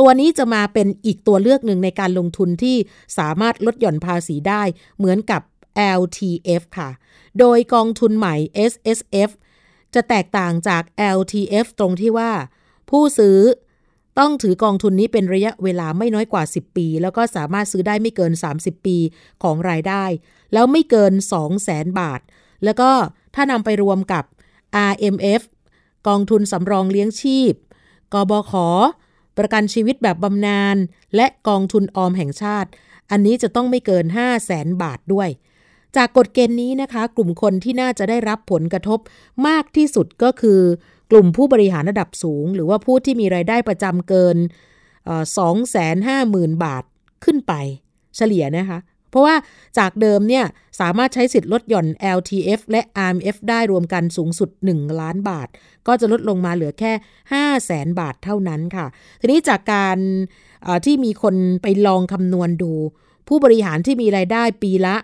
[0.00, 2.76] ตัวนี้จะมาเป็นอีกตัวเลือกหนึ่งในการลงทุนที่
[3.18, 4.62] สามารถลดหย่อนภาษีได้
[4.98, 5.42] เหมือนกับ
[6.00, 6.90] LTF ค่ะ
[7.38, 8.34] โดยกองทุนใหม่
[8.70, 9.30] S S F
[9.94, 10.82] จะแตกต่างจาก
[11.16, 12.32] LTF ตรงที่ว่า
[12.90, 13.38] ผู้ซื้อ
[14.18, 18.96] ต้องถือกองทุนนี้เป็นระยะเวลาไม่น้อยกว่า 10 ปี แล้วก็สามารถซื้อได้ไม่เกิน 30 ปี
[19.42, 20.04] ของรายได้
[20.52, 22.20] แล้วไม่เกิน 2 0 0แสนบาท
[22.64, 22.90] แล้วก็
[23.34, 24.24] ถ้านำไปรวมกับ
[24.90, 25.42] RMF
[26.08, 27.54] กองทุนสำรองเลี้ยงชีพ
[28.12, 28.52] กบข
[29.38, 30.76] ประกันชีวิตแบบบำนาญ
[31.16, 32.68] และกองทุนออมแห่งชาติ
[33.10, 35.28] อันนี้จะต้องไม่เกิน 5 0 0แสนบาทด้วย
[35.96, 38.98] จากกฎเกณฑ์นี้นะคะ กลุ่มคนที่น่าจะได้รับผลกระทบ
[39.46, 40.60] มากที่สุดก็คือ
[41.10, 44.36] กลุ่มผู้บริหารระดับสูง หรือว่าผู้ที่มีรายได้ประจำเกิน
[45.70, 46.84] 250,000 บาท
[47.24, 47.52] ขึ้นไป
[48.16, 48.78] เฉลี่ยนะคะ
[49.10, 49.34] เพราะว่า
[49.78, 50.44] จากเดิมเนี่ย
[50.80, 55.48] สามารถใช้สิทธิ์ลดหย่อน LTF และ RMF ได้รวมกันสูงสุด 1 ล้านบาท
[55.86, 56.92] ก็จะลดลงมาเหลือแค่
[57.32, 58.86] 5 0 0แสนบาทเท่านั้นค่ะ
[59.20, 59.98] ทีนี้จากการ
[60.84, 62.72] ที่มีคนไปลองคำนวณดู
[63.28, 64.96] ผู้บริหารที่มีรายได้ปีละ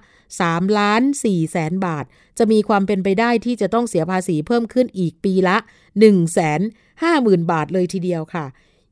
[0.42, 2.04] 3 ล้าน4แสนบาท
[2.38, 5.56] จะมีความเป็นไปได้ที่จะต้องเสียภาษีเพิ่มขึ้นอีกปีละ
[5.94, 6.60] 1แสน
[7.02, 8.44] 5 0,000 บาทเลยทีเดียวค่ะ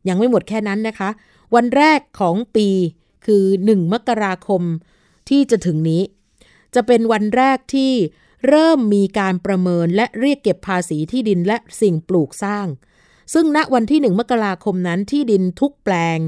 [0.09, 1.11] ยังไม่หมดแค่นั้นนะคะ
[1.55, 2.68] วันแรกของปี
[3.26, 4.62] คือ 1 มกราคม
[5.28, 6.02] ที่จะถึงนี้
[6.74, 7.92] จะเป็นวันแรกที่
[8.48, 12.66] เริ่มมีการประเมินและเรียกเก็บภาษีที่ดินและสิ่งปลูกสร้าง
[13.35, 16.18] ซึ่งณวันที่หนึ่งมกราคมนั้นที่ดินทุกแปลง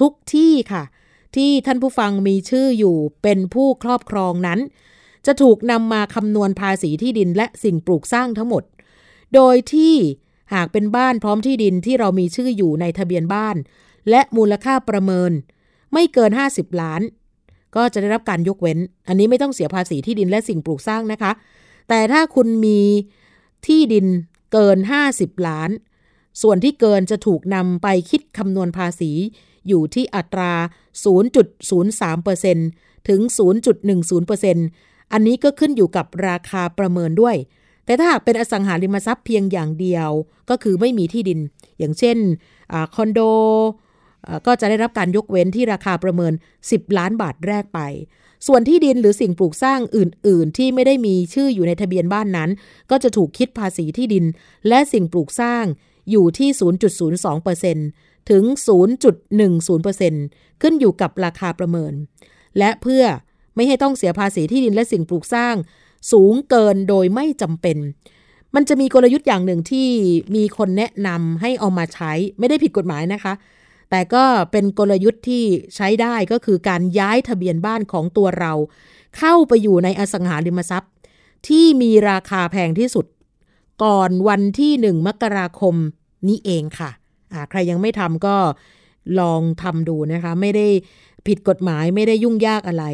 [0.00, 0.82] ทุกที่ค่ะ
[1.36, 4.60] ที่ท่านผู้ฟังมีชื่ออยู่เป็นผู้ครอบครองนั้น
[5.26, 8.62] จะถูกนำมาคำนวณภาษีที่ดินและสิ่งปลูกสร้างทั้งหมด
[9.34, 9.94] โดยที่
[10.54, 13.56] หากเป็นบ้านพร้อมที่ดินที่เรามีชื่ออยู่ในทะเบียนบ้าน
[14.10, 15.32] และมูลค่าประเมิน
[15.92, 17.02] ไม่เกิน 50 ล้าน
[17.76, 21.32] ก็จะได้รับการยกเว้น อันนี้ไม่ต้องเสียภาษีที่ดินและสิ่งปลูกสร้างนะคะ
[21.88, 22.80] แต่ถ้าคุณมี
[23.66, 24.06] ที่ดิน
[24.52, 24.78] เกิน
[25.12, 25.70] 50 ล้าน
[26.42, 29.10] ส่วนที่เกินจะถูกนำไปคิดคำนวณภาษี
[29.68, 30.52] อยู่ที่อัตรา
[31.80, 33.20] 0.03%ถึง
[33.96, 37.36] 0.10%อันนี้ก็ขึ้นอยู่กับราคาประเมินด้วย
[37.84, 40.08] แต่ถ้าหากเป็นอสังหาริมทรัพย์เพียงอย่างเดียว
[40.50, 41.38] ก็คือไม่มีที่ดิน
[41.78, 42.18] อย่างเช่น
[42.72, 43.20] อคอนโด
[44.46, 46.32] ก็จะได้รับการยกเว้นที่ราคาประเมิน
[46.64, 47.80] 10 ล้านบาทแรกไป
[48.46, 52.50] ส่วนที่ดินหรือสิ่งปลูกสร้างอื่น ๆ ที่ไม่ได้มีชื่ออยู่ในทะเบียนบ้านนั้น
[52.90, 54.24] ก็จะถูกคิดภาษีที่ดิน
[54.68, 55.64] และสิ่งปลูกสร้าง
[56.10, 56.48] อยู่ที่
[57.52, 58.42] 0.02% ถึง
[59.52, 61.92] 0.10%ขึ้นอยู่กับราคาประเมิน
[62.58, 63.04] และเพื่อ
[63.54, 65.54] ไม่ให้ต้องเสียภาษีที่ดินและสิ่งปลูกสร้าง
[66.12, 67.76] สูงเกินโดยไม่จำเป็น
[68.54, 69.88] มันจะมีกลยุทธ์อย่างหนึ่งที่
[70.34, 73.34] มีคนแนะนำให้เอามาใช้ ไม่ได้ผิดกฎหมายนะคะ
[73.90, 75.44] แต่ก็เป็นกลยุทธ์ที่
[75.76, 78.52] ใช้ได้ก็คือการย้ายทะเบียนบ้านของตัวเรา
[79.18, 80.92] เข้าไปอยู่ในอสังหาริมทรัพย์
[81.48, 83.06] ที่มีราคาแพงที่สุด
[83.84, 85.74] ก่อนวันที่หนึ่งมกราคม
[86.28, 86.90] นี้เองค่ะ
[87.50, 88.36] ใครยังไม่ทำก็
[89.20, 90.66] ลองทำดูนะคะ ไม่ได้
[91.26, 92.84] ผิดกฎหมายไม่ได้ยุ่งยากอะไร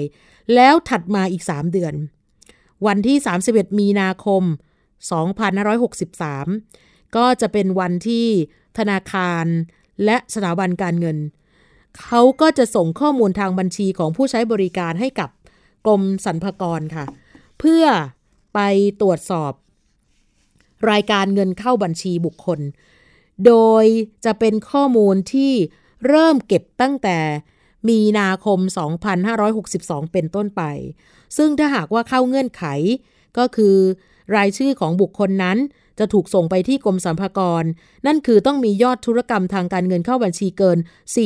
[0.55, 1.95] แล้วถัดมาอีก 3 เดือน
[2.87, 3.17] วันที่
[3.49, 4.43] 31 มีนาคม
[5.79, 8.27] 2563 ก็จะเป็นวันที่
[8.79, 9.45] ธนาคาร
[10.05, 11.19] และสถาบันการเงิน
[12.03, 15.31] เขาก็จะส่งข้อมูลทางบัญชีของผู้ใช้บริการให้กับ
[15.87, 17.05] กรมสรรพากรค่ะ
[17.59, 17.85] เพื่อ
[18.55, 18.61] ไป
[19.01, 19.53] ตรวจสอบ
[20.91, 22.61] รายการเงินเข้าบัญชีบุคคล
[23.47, 23.85] โดย
[24.25, 25.53] จะเป็นข้อมูลที่
[26.09, 27.19] เริ่มเก็บตั้งแต่
[27.89, 28.59] มีนาคม
[29.37, 30.63] 2562 เป็นต้นไป
[31.37, 32.65] ซึ่งถ้าหากว่าเข้าเงื่อนไข
[33.39, 33.77] ก็คือ
[34.37, 35.59] รายชื่อของบุคคลนั้น
[35.99, 37.65] จะถูกส่งไปที่กรมสรรพากร
[38.07, 40.79] นั่นคือต้องมียอดธุรกรรมทางการเงินเข้าบัญชีเกิน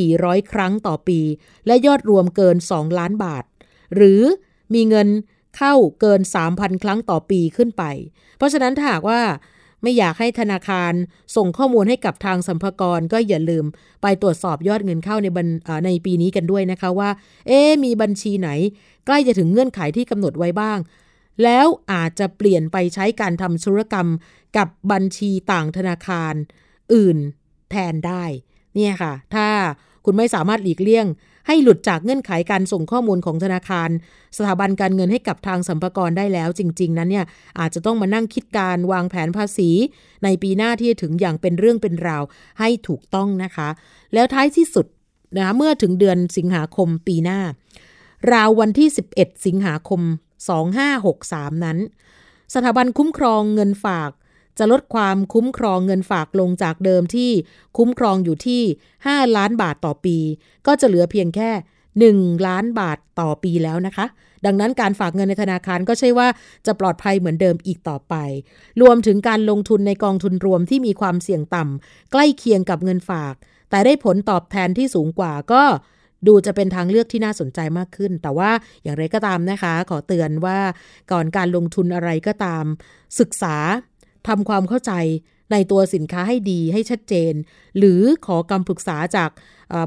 [0.02, 1.20] 400 ครั้งต่อปี
[1.66, 3.44] และยอดรวมเกิน 2 ล้านบาท
[3.94, 4.22] หรือ
[4.74, 5.08] มีเงิน
[5.56, 6.20] เข้าเกิน
[6.50, 7.84] 3,000 ครั้งต่อปีขึ้นไป
[8.36, 9.20] เพราะฉะนั้นถ้าหากว่า
[9.82, 10.92] ไม่อยากให้ธนาคาร
[11.36, 13.64] ส่งข้อมูลให้กับทางสัมภากรก็อย่าลืม
[14.02, 15.26] ไปตรวจสอบยอดเงินเข้าใน
[15.86, 17.10] ในปีนี้กันด้วยนะคะว่า
[17.46, 18.48] เอ๊มีบัญชีไหน
[19.06, 20.78] ใกล้จะถึงเงื่อนไขที่กำหนดไว้บ้าง
[21.42, 24.08] แล้วอาจจะเปลี่ยนไปใช้การทำธุรกรรม
[24.56, 26.34] กับบัญชีต่างธนาคาร
[26.94, 27.16] อื่น
[27.70, 28.24] แทนได้
[28.74, 29.46] เนี่ยค่ะ ถ้า
[30.04, 31.06] คุณไม่สามารถหลีกเลี่ยง
[31.46, 33.90] ให้หลุดจากเงื่อนไขการส่งข้อมูลของธนาคาร
[34.36, 37.26] สถาบันการเงินให้กับทางสัมภากรได้แล้ว จริง ๆ นั้นเนี่ย
[37.58, 39.70] อาจจะต้องมานั่งคิดการวางแผนภาษี
[40.24, 42.22] ในปีหน้าที่จะถึงอย่างเป็นเรื่องเป็นราว
[42.58, 43.68] ให้ถูกต้องนะคะ
[44.14, 44.86] แล้วท้ายที่สุด
[45.38, 47.40] นะเมื่อถึงเดือนสิงหาคมปีหน้า
[48.32, 50.00] ราววันที่ 11 สิงหาคม
[50.82, 51.78] 2563 นั้น
[52.54, 54.10] สถาบันคุ้มครองเงินฝาก
[54.58, 57.30] จะลดความคุ้มครองเงินฝากลงจากเดิมที่
[57.76, 58.62] คุ้มครองอยู่ที่
[58.98, 60.16] 5 ล้านบาทต่อปี
[60.66, 61.50] ก็จะเหลือเพียงแค่
[62.18, 64.06] 1 ล้านบาทต่อปีแล้วนะคะ
[64.46, 66.28] ดังนั้นการฝากเงินในธนาคารก็ใช่ว่า
[66.66, 68.14] จะปลอดภัยเหมือนเดิมอีกต่อไป
[68.82, 73.34] รวมถึงการลงทุนในกองทุนรวมที่มีความเสี่ยงต่ำใกล้เคียงกับเงินฝาก
[73.70, 75.62] แต่ได้ผลตอบแทนที่สูงกว่าก็
[76.26, 78.50] ดูจะเป็นทางเลือกที่น่าสนใจมากขึ้น แต่ว่า
[78.82, 80.58] อย่างไรก็ตามนะคะ ขอเตือนว่า
[81.12, 82.64] ก่อนการลงทุนอะไรก็ตาม
[83.20, 83.56] ศึกษา
[84.28, 84.92] ทำความเข้าใจ
[85.52, 87.32] ในตัวสินค้าให้ดีให้ชัดเจน
[87.78, 89.30] หรือขอคำปรึกษาจาก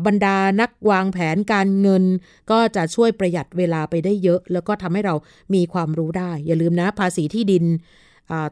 [0.06, 2.04] บรรดานักวางแผนการเงิน
[2.52, 5.16] ก็จะช่วยประหยัดเวลาไปได้เยอะ แล้วก็ทำให้เรา
[5.54, 7.66] มีความรู้ได้ อย่าลืมนะภาษีที่ดิน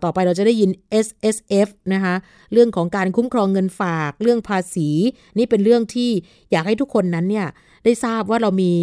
[0.03, 0.71] ต่อไปเราจะได้ยิน
[1.05, 2.15] S S F นะคะ
[2.53, 4.89] เรื่องของการคุ้มครองเงินฝากเรื่องภาษี
[5.37, 6.11] นี่เป็นเรื่องที่
[6.51, 7.47] อยากให้ทุกคนนั้นเนี่ย
[7.83, 8.73] ได้ทราบว่าเรามี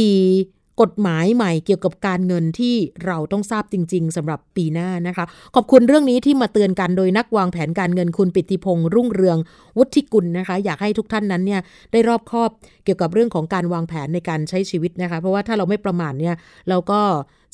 [0.00, 2.74] 4 กฎหมายใหม่เกี่ยวกับการเงินที่
[3.06, 9.38] เราต้องทราบจริง ๆสำหรับปีหน้านะคะ ขอบคุณเรื่องนี้ที่มาเตือนกันโดยนักวางแผนการเงินคุณปิติพงษ์รุ่งเรือง
[9.78, 11.60] วุฒิกุลนะคะ อยากให้ทุกท่านนั้นเนี่ย
[11.92, 12.50] ได้รอบคอบ
[12.84, 16.34] เกี่ยวกับเรื่องของการวางแผนในการใช้ชีวิตนะคะ เพราะว่าถ้าเราไม่ประมาทเนี่ย
[16.68, 17.00] เราก็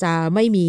[0.03, 0.67] จะไม่มี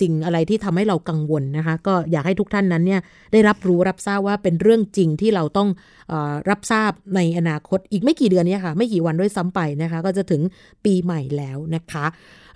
[0.00, 3.00] สิ่งอะไรที่ทำให้เรากังวลนะคะ ก็อยากให้ทุกท่านนั้นเนี่ย
[3.32, 5.68] ได้รับรู้รับทราบว่าเป็นเรื่องจริงที่เราต้อง
[6.12, 6.14] อ
[6.50, 10.42] รับทราบในอนาคตอีกไม่กี่เดือนนี้ค่ะ ไม่กี่วันด้วยซ้ำไปนะคะ ก็จะถึง
[10.84, 12.04] ปีใหม่แล้วนะคะ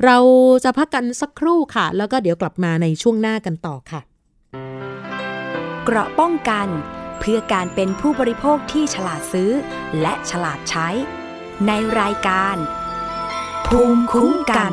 [0.05, 0.19] เรา
[0.65, 4.01] จะพักกันสักครู่ค่ะ แล้วก็เดี๋ยวกลับมาในช่วงหน้ากันต่อค่ะ
[5.85, 6.69] เกราะป้องกัน
[7.21, 9.51] เพื่อการเป็นผู้บริโภคที่ฉลาดซื้อ
[10.01, 10.89] และฉลาดใช้
[11.67, 12.57] ในรายการ
[13.67, 14.73] ภูมิคุ้มกัน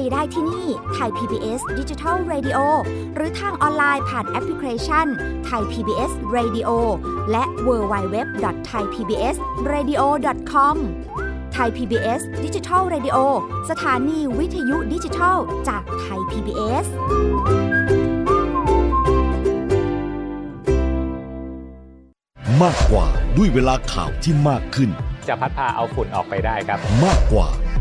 [0.00, 2.58] รีได้ที่นี่ Thai PBS Digital Radio
[3.14, 5.06] หรือทางออนไลน์ผ่านแอปพลิเคชัน
[5.46, 6.68] ไทย PBS Radio
[7.30, 8.16] และ w w w
[8.68, 9.36] t h a i PBS
[9.72, 10.02] Radio
[10.52, 10.76] com
[11.52, 13.18] ไทย PBS Digital Radio
[13.70, 15.36] สถานีวิทยุดิจิทัล
[15.68, 16.86] จากไทย PBS
[22.62, 24.90] มากกว่าด้วยเวลาข่าวที่มากขึ้น
[25.28, 27.48] จะพัดพาเอาฝุ่นออกไปได้ครับ มากกว่า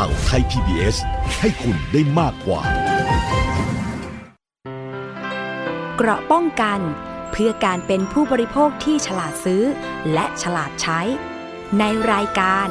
[0.00, 0.96] ข่าวไทย PBS
[1.40, 2.60] ให้คุณได้มากกว่า
[5.96, 6.80] เกราะป้องกัน
[7.30, 9.62] เพื่อการเป็นผู้บริโภคที่ฉลาดซื้อ
[10.12, 11.00] และฉลาดใช้
[11.78, 12.68] ในรายการ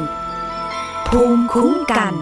[1.07, 2.13] ภูมิคุ้มกัน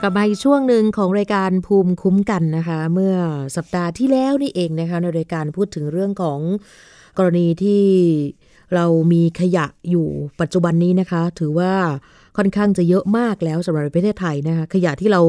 [0.00, 3.14] กลับมาอีกช่วงหนึ่งของรายการภูมิคุ้มกันนะคะ เมื่อ
[3.56, 6.40] สัปดาห์ที่แล้วนี่เองนะคะในรายการพูดถึงเรื่องของ
[7.18, 7.84] กรณีที่
[8.74, 10.06] เรามีขยะอยู่
[10.40, 11.72] ปัจจุบันนี้นะคะ ถือว่า
[12.36, 15.22] ค่อนข้างจะเยอะมากแล้วสำหรับประเทศไทยนะคะ ขยะที่เรา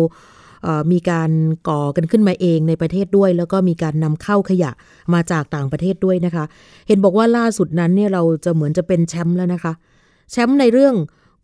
[0.92, 1.32] มีการ
[1.70, 4.72] ก่อกันขึ้นมาเองในประเทศด้วย แล้วก็มีการนำเข้าขยะ
[5.14, 6.46] มาจากต่างประเทศด้วยนะคะ
[6.88, 9.74] เห็นบอกว่าล่าสุดนั้นเนี่ยเราจะเหมือนจะเป็นแชมป์แล้วนะคะ
[10.32, 10.96] แชมป์ในเรื่อง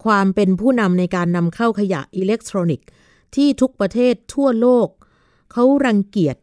[0.05, 2.87] ความเป็นผู้นำในการนำเข้าขยะอิเล็กทรอนิกส์
[3.35, 4.87] ที่ทุกประเทศทั่วโลก
[5.51, 6.35] เขารังเกียจ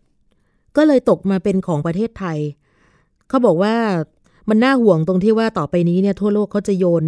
[0.76, 2.38] ก็เลยตกมาเป็นของประเทศไทย
[3.28, 3.74] เขาบอกว่า
[4.48, 7.04] มันน่าห่วงตรงที่ว่าต่อไปนี้เนี่ยทั่วโลกเขาจะโยน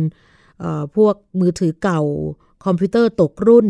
[0.96, 2.00] พวกมือถือเก่า
[2.64, 3.66] คอมพิวเตอร์ตกรุ่น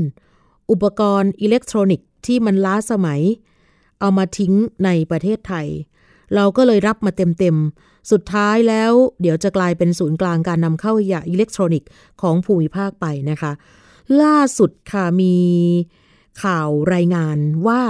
[0.70, 3.20] อุปกรณ์อิเล็กทรอนิกส์ที่มันล้าสมัย
[4.00, 4.52] เอามาทิ้ง
[4.84, 5.66] ในประเทศไทย
[6.34, 11.88] เราก็เลยรับมาเต็มๆ สุดท้ายแล้วเดี๋ยวจะกลายเป็นศูนย์กลางการนำเข้าขยะอิเล็กทรอนิกส์
[12.20, 13.52] ของภูมิภาคไปนะคะ
[14.22, 15.34] ล่าสุดค่ะมี
[16.42, 17.82] ข่าวรายงานว่า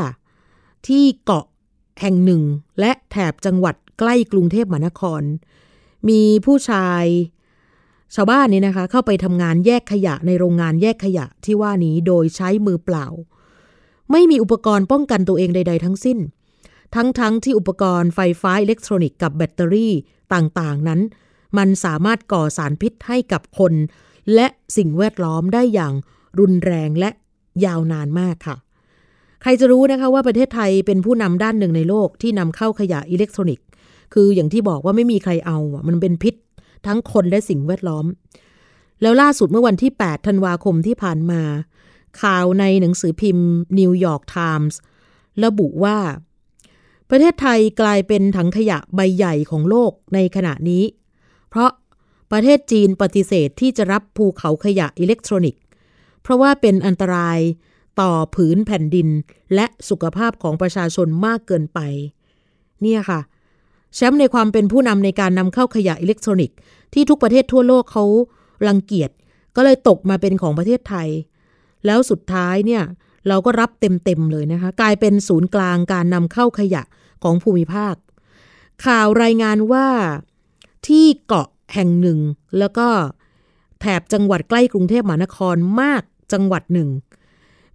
[0.88, 1.46] ที่เกาะ
[2.00, 2.42] แห่งหนึ่ง
[2.80, 5.22] และแถบจังหวัดใกล้กรุงเทพมหานคร
[6.08, 7.04] มีผู้ชาย
[8.14, 13.06] ชาวบ้านนี่นะคะ เข้าไปทำงานแยกขยะในโรงงานแยกขยะที่ว่านี้โดยใช้มือเปล่า
[14.12, 16.18] ไม่มีอุปกรณ์ป้องกันตัวเองใด ๆ ทั้งสิ้น
[16.94, 19.92] ทั้งๆที่อุปกรณ์ไฟฟ้าอิเล็กทรอนิกส์กับแบตเตอรี่
[20.34, 21.00] ต่างๆ นั้น
[21.58, 23.72] มันสามารถก่อสารพิษให้กับคน
[24.34, 25.94] และสิ่งแวดล้อมได้อย่าง
[26.38, 27.10] รุนแรงและ
[27.64, 28.56] ยาวนานมากค่ะ
[29.42, 33.66] ใครจะรู้นะคะว่าประเทศไทยเป็นผู้นำด้านหนึ่งในโลกที่นำเข้าขยะอิเล็กทรอนิกส์
[34.14, 36.34] คืออย่างที่บอกว่าไม่มีใครเอาอะมันเป็นพิษ
[36.86, 38.06] ทั้งคนและสิ่งแวดล้อม
[39.02, 41.42] แล้วล่าสุดเมื่อวันที่ 8 ธันวาคมที่ผ่านมา
[42.20, 44.78] ข่าวในหนังสือพิมพ์นิวยอร์กไทมส์
[45.44, 45.98] ระบุว่า
[47.10, 50.84] ประเทศไทยกลายเป็นถังขยะใบใหญ่ของโลกในขณะนี้
[51.48, 51.70] เพราะ
[52.32, 55.60] ประเทศจีนปฏิเสธที่จะรับภูเขาขยะอิเล็กทรอนิกส์
[56.22, 57.38] เพราะว่าเป็นอันตราย
[58.00, 59.08] ต่อผืนแผ่นดิน
[59.54, 61.80] และสุขภาพของประชาชนมากเกินไป
[62.82, 63.20] เนี่ยค่ะ
[63.96, 66.56] แชมป์ในความเป็นผู้นำในการนำเข้าขยะอิเล็กทรอนิกส์
[66.94, 68.04] ที่ทุกประเทศทั่วโลกเขา
[68.66, 69.10] รังเกียจ
[69.56, 71.08] ก็เลยตกมาเป็นของประเทศไทย
[71.86, 72.82] แล้วสุดท้ายเนี่ย
[73.28, 76.82] เราก็รับเต็มๆเลยนะคะ กลายเป็นศูนย์กลางการนำเข้าขยะ
[77.22, 77.94] ของภูมิภาค
[78.84, 79.88] ข่าวรายงานว่า
[80.86, 82.18] ที่เกาะแห่งหนึ่ง
[82.58, 82.88] แล้วก็
[83.80, 86.88] แถบจังหวัดใกล้กรุงเทพมหานครมากจังหวัดหนึ่ง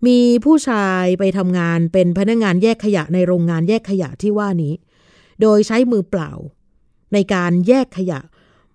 [0.07, 4.73] มีผู้ชายไปทำงานเป็นพนักงานแยกขยะในโรงงานแยกขยะที่ว่านี้
[5.41, 6.31] โดยใช้มือเปล่า
[7.13, 8.19] ในการแยกขยะ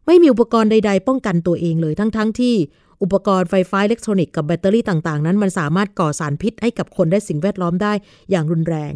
[0.06, 2.54] ไม่มีอุปกรณ์ใด ๆ ป้องกันตัวเองเลยทั้งๆที่
[3.02, 7.92] อุปกรณ์ไฟฟ้าอิเล็กทรอนิกส์กับแบตเตอรี่ต่างๆ นั้นมันสามารถก่อสารพิษให้กับคนและสิ่งแวดล้อมได้
[8.30, 8.94] อย่างรุนแรง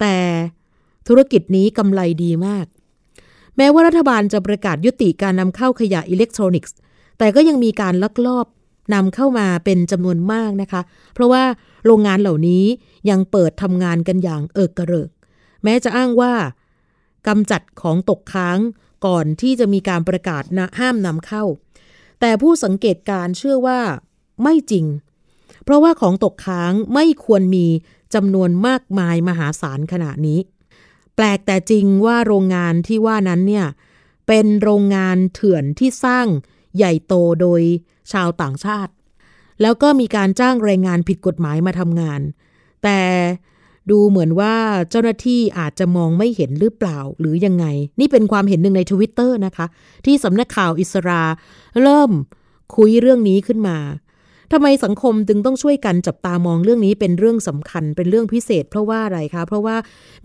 [0.00, 0.16] แต่
[1.08, 2.66] ธุรกิจนี้กำไรดีมาก
[3.56, 6.74] แม้ว่ารัฐบาลจะประกาศยุติการนำเข้าขยะอิเล็กทรอนิกส์
[7.18, 8.46] แต่ก็ยังมีการลักลอบ
[8.94, 10.80] นำเข้ามาเป็นจำนวนมากนะคะ
[11.14, 11.42] เพราะว่า
[11.86, 12.64] โรงงานเหล่านี้
[13.10, 15.08] ยังเปิดทำงานกันอย่างเอิกกระเริก
[15.64, 16.32] แม้จะอ้างว่า
[17.26, 18.58] กำจัดของตกค้าง
[19.06, 21.44] ก่อนที่จะมีการประกาศนะห้ามนำเข้า
[22.20, 23.80] แต่ผู้สังเกตการ์เชื่อว่า
[24.42, 24.86] ไม่จริง
[25.64, 27.66] เพราะว่าของตกค้างไม่ควรมี
[28.14, 30.40] จำนวนมากมายมหาศาลขนาดนี้
[31.16, 33.66] แปลกแต่จริงว่าโรงงานที่ว่านั้นเนี่ย
[34.26, 36.26] เป็นโรงงานเถื่อนที่สร้าง
[36.76, 37.60] ใหญ่โตโดย
[38.12, 38.92] ชาวต่างชาติ
[39.62, 42.20] แล้วก็มีการจ้างแรงงานผิดกฎหมายมาทำงาน
[42.82, 42.98] แต่
[43.90, 44.54] ดูเหมือนว่า
[44.90, 47.66] เจ้าหน้าที่อาจจะมองไม่เห็นหรือเปล่าหรือยังไง
[48.00, 49.66] นี่เป็นความเห็นหนึ่งในทวิตเตอร์นะคะ
[50.06, 51.22] ที่สำนักข่าวอิสรา
[51.82, 52.10] เริ่ม
[52.76, 53.78] คุยเรื่องนี้ขึ้นมา
[54.52, 59.76] ทำไมสังคมจึงต้องช่วยกันจับตามองเรื่องนี้เป็นเรื่องสำคัญเป็นเรื่องพิเศษ เพราะว่าอะไรคะ เพราะว่า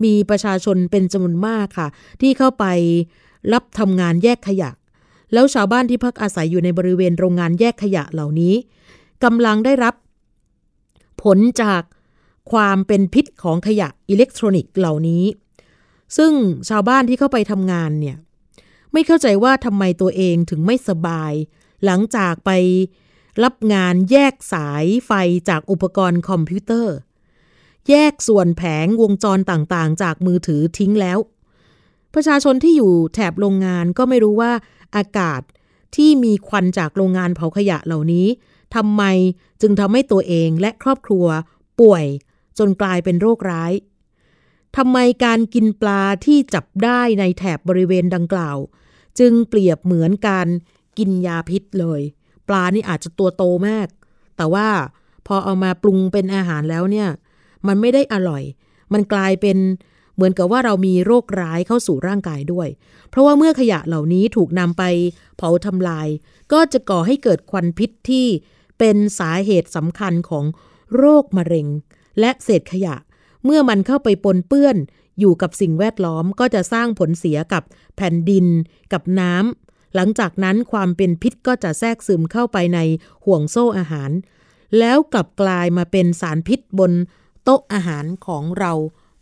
[0.04, 1.88] มีประชาชนเป็นจำนวนมากค่ะ
[2.20, 2.64] ที่เข้าไป
[3.52, 4.70] รับทำงานแยกขยะ
[5.32, 8.54] แล้วชาวบ้านที่พักอาศัยอยู่ในบริเวณโรงงานแยกขยะเหล่านี้
[9.24, 9.94] กำลังได้รับ
[11.22, 11.82] ผลจาก
[12.52, 15.24] ความเป็นพิษของขยะอิเล็กทรอนิกส์เหล่านี้
[16.16, 16.32] ซึ่ง
[16.68, 18.16] ชาวบ้านที่เข้าไปทำงานเนี่ย
[18.92, 21.32] ไม่เข้าใจว่าทำไมตัวเองถึงไม่สบาย
[21.84, 22.50] หลังจากไป
[23.44, 25.12] รับงานแยกสายไฟ
[25.48, 26.96] จากอุปกรณ์คอมพิวเตอร์
[27.88, 31.18] แยกส่วนแผงวงจรต่างๆ จากมือถือทิ้งแล้ว
[32.14, 34.52] ประชาชนที่อยู่แถบโรงงานก็ไม่รู้ว่า
[34.96, 35.40] อากาศ
[35.96, 38.26] ที่มีควันจากโรงงานเผาขยะเหล่านี้
[38.74, 39.02] ทำไม
[39.60, 41.26] จึงทำให้ตัวเองและครอบครัว
[41.80, 42.04] ป่วย
[42.58, 43.72] จนกลายเป็นโรคร้าย
[44.76, 48.58] ทำไมการกินปลาที่จับได้ในแถบบริเวณดังกล่าว
[49.18, 50.48] จึงเปรียบเหมือนการ
[50.98, 52.00] กินยาพิษเลย
[52.48, 53.88] ปลานี่อาจจะตัวโตมาก
[54.36, 54.68] แต่ว่า
[55.26, 57.08] พอเอามาปรุงเป็นอาหารแล้วเนี่ย
[57.66, 58.42] มันไม่ได้อร่อย
[58.92, 59.58] มันกลายเป็น
[60.14, 62.68] เหมือนกับว่าเรามีโรคร้ายเข้าสู่ร่างกายด้วย
[63.10, 64.82] เพราะว่าเมื่อขยะเหล่านี้ถูกนำไป
[65.36, 66.08] เผาทำลาย
[66.52, 68.26] ก็จะก่อให้เกิดควันพิษที่
[68.78, 70.44] เป็นสาเหตุสำคัญของ
[70.96, 71.66] โรคมะเร็ง
[72.20, 72.96] และเศษขยะ
[73.44, 74.76] เมื่อมันเข้าไปปนเปื้อน
[75.20, 77.62] อยู่กับสิ่งแวดล้อมก็จะสร้างผลเสียกับ
[77.96, 78.46] แผ่นดิน
[78.92, 82.78] กับน้ำหลังจากนั้นความเป็นพิษก็จะแทรกซึมเข้าไปใน
[83.24, 84.10] ห่วงโซ่อาหาร
[84.78, 86.92] แล้วกลับกลายมาเป็นสารพิษบน
[87.44, 88.72] โต๊ะอาหารของเรา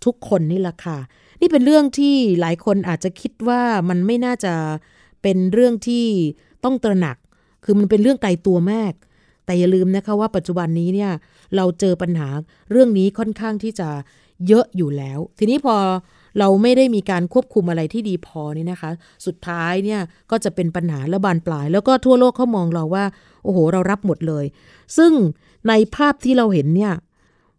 [0.04, 0.98] ทุกคนนี่แหละค่ะ
[1.40, 4.54] นี่เป็นเรื่องที่หลายคนอาจจะคิดว่ามันไม่น่าจะ
[5.22, 6.06] เป็นเรื่องที่
[6.64, 7.16] ต้องตระหนัก
[7.64, 8.92] คือมันเป็นเรื่องไกลตัวมาก
[9.44, 11.12] แต่อย่าลืมนะคะว่าปัจจุบันนี้เนี่ย
[11.56, 12.28] เราเจอปัญหา
[12.70, 13.88] เรื่องนี้ค่อนข้างที่จะ
[14.46, 15.76] เยอะอยู่แล้ว ทีนี้พอ
[16.38, 18.90] เราไม่ได้มีการควบคุมอะไรที่ดีพอนี่นะคะ
[19.26, 23.04] สุดท้ายเนี่ยก็จะเป็นปัญหาและบานปลาย แล้วก็ทั่วโลกเขามองเราว่า
[23.44, 24.44] โอ้โห เรารับหมดเลย
[24.96, 25.12] ซึ่ง
[25.68, 26.94] ในภาพที่เราเห็นเนี่ย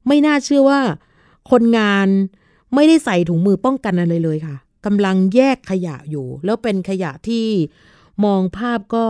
[0.08, 0.80] ไม่น่าเชื่อว่า
[1.52, 2.08] คนงาน
[2.76, 4.56] ไม่ได้ใส่ถุงมือป้องกันอะไรเลยค่ะ
[4.86, 7.46] กำลังแยกขยะอยู่ แล้วเป็นขยะที่
[8.26, 9.06] มองภาพก็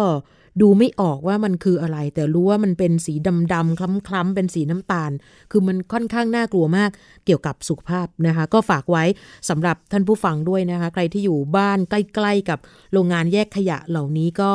[0.61, 3.13] ดูไม่ออกว่ามันคืออะไร แต่รู้ว่ามันเป็นสี
[3.53, 3.81] ดำๆค
[4.13, 5.11] ล้ำๆเป็นสีน้ำตาล
[5.51, 6.91] คือมันค่อนข้างน่ากลัวมาก
[7.25, 9.03] เกี่ยวกับสุขภาพนะคะ ก็ฝากไว้
[9.49, 12.59] สำหรับท่านผู้ฟังด้วยนะคะ ใครที่อยู่บ้านใกล้ๆกับ
[12.93, 14.51] โรงงานแยกขยะเหล่านี้ก็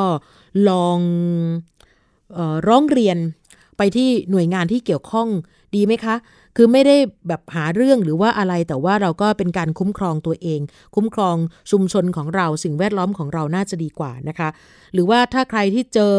[0.69, 0.99] ลอง
[2.37, 3.17] ออร้องเรียน
[3.77, 5.27] ไปที่หน่วยงานที่เกี่ยวข้อง
[5.75, 6.15] ดีไหมคะ
[6.55, 10.59] คือไม่ได้แบบหาเรื่องหรือว่าอะไรแต่ว่าเราก็เป็นการคุ้มครองตัวเอง
[10.95, 11.35] คุ้มครอง
[11.71, 14.49] ชุมชนของเราสิ่งแวดล้อมของเราน่าจะดีกว่านะคะ
[14.93, 16.13] หรือว่าถ้าใครที่เจอ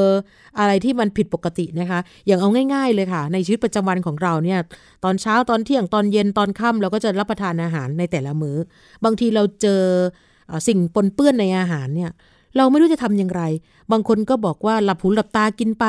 [0.58, 4.60] อะไรที่มันผิดปกตินะคะ อย่างเอาง่าย ๆเลยค่ะ ในชีวิตประจำวันของเราเนี่ย
[5.04, 8.56] ตอนเช้าตอนเที่ยงตอนเย็นตอนค่ำเราก็จะรับประทานอาหารในแต่ละมือ้อ
[9.04, 9.82] บางทีเราเจอ
[10.68, 12.10] สิ่งปนเปื้อนในอาหารเนี่ย
[12.56, 13.42] เราไม่รู้จะทำอย่างไร
[13.92, 15.86] บางคนก็บอกว่าหลับหูหลับตากินไป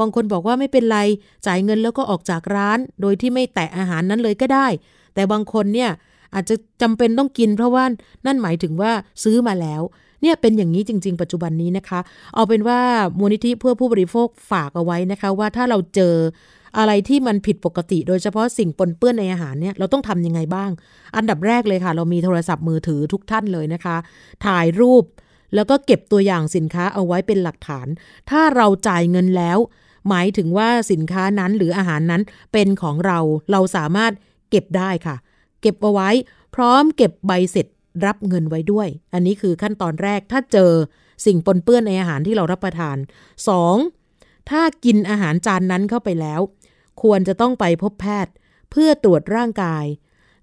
[0.00, 0.98] บางคนบอกว่าไม่เป็นไร
[1.46, 4.66] จ่ายเงินแล้วก็ออกจากร้าน โดยที่ไม่แตะอาหารนั้นเลยก็ได้
[5.14, 5.90] แต่บางคนเนี่ย
[6.34, 7.84] อาจจะจำเป็นต้องกินเพราะว่า
[8.26, 8.92] นั่นหมายถึงว่า
[9.24, 9.82] ซื้อมาแล้ว
[10.22, 12.00] เนี่ยเป็นอย่างนี้จริง ๆ ปัจจุบันนี้นะคะ
[12.34, 12.78] เอาเป็นว่า
[13.18, 16.14] มูลนิธิเพื่อผู้บริโภคฝากเอาไว้นะคะ ว่าถ้าเราเจอ
[16.78, 20.70] อะไรที่มันผิดปกติ โดยเฉพาะสิ่งปนเปื้อนในอาหารเนี่ยเราต้องทำยังไงบ้าง
[21.16, 23.96] อันดับแรกเลยค่ะ เรามีโทรศัพท์มือถือทุกท่านเลยนะคะ
[24.46, 25.04] ถ่ายรูป
[25.54, 27.86] แล้วก็เก็บตัวอย่างสินค้าเอาไว้เป็นหลักฐาน
[28.30, 29.58] ถ้าเราจ่ายเงินแล้ว
[30.08, 33.18] หมายถึงว่าสินค้านั้นหรืออาหารนั้นเป็นของเรา
[33.50, 34.12] เราสามารถ
[34.50, 35.16] เก็บได้ค่ะ
[35.60, 36.08] เก็บเอาไว้
[36.54, 37.66] พร้อมเก็บใบเสร็จ
[38.06, 40.72] รับเงินไว้ด้วย อันนี้คือขั้นตอนแรกถ้าเจอ
[41.26, 42.96] สิ่งปนเปื้อนในอาหารที่เรารับประทาน
[43.72, 44.50] 2.
[44.50, 46.40] ถ้ากินอาหารจานนั้นเข้าไปแล้ว
[47.02, 48.32] ควรจะต้องไปพบแพทย์
[48.70, 49.84] เพื่อตรวจร่างกาย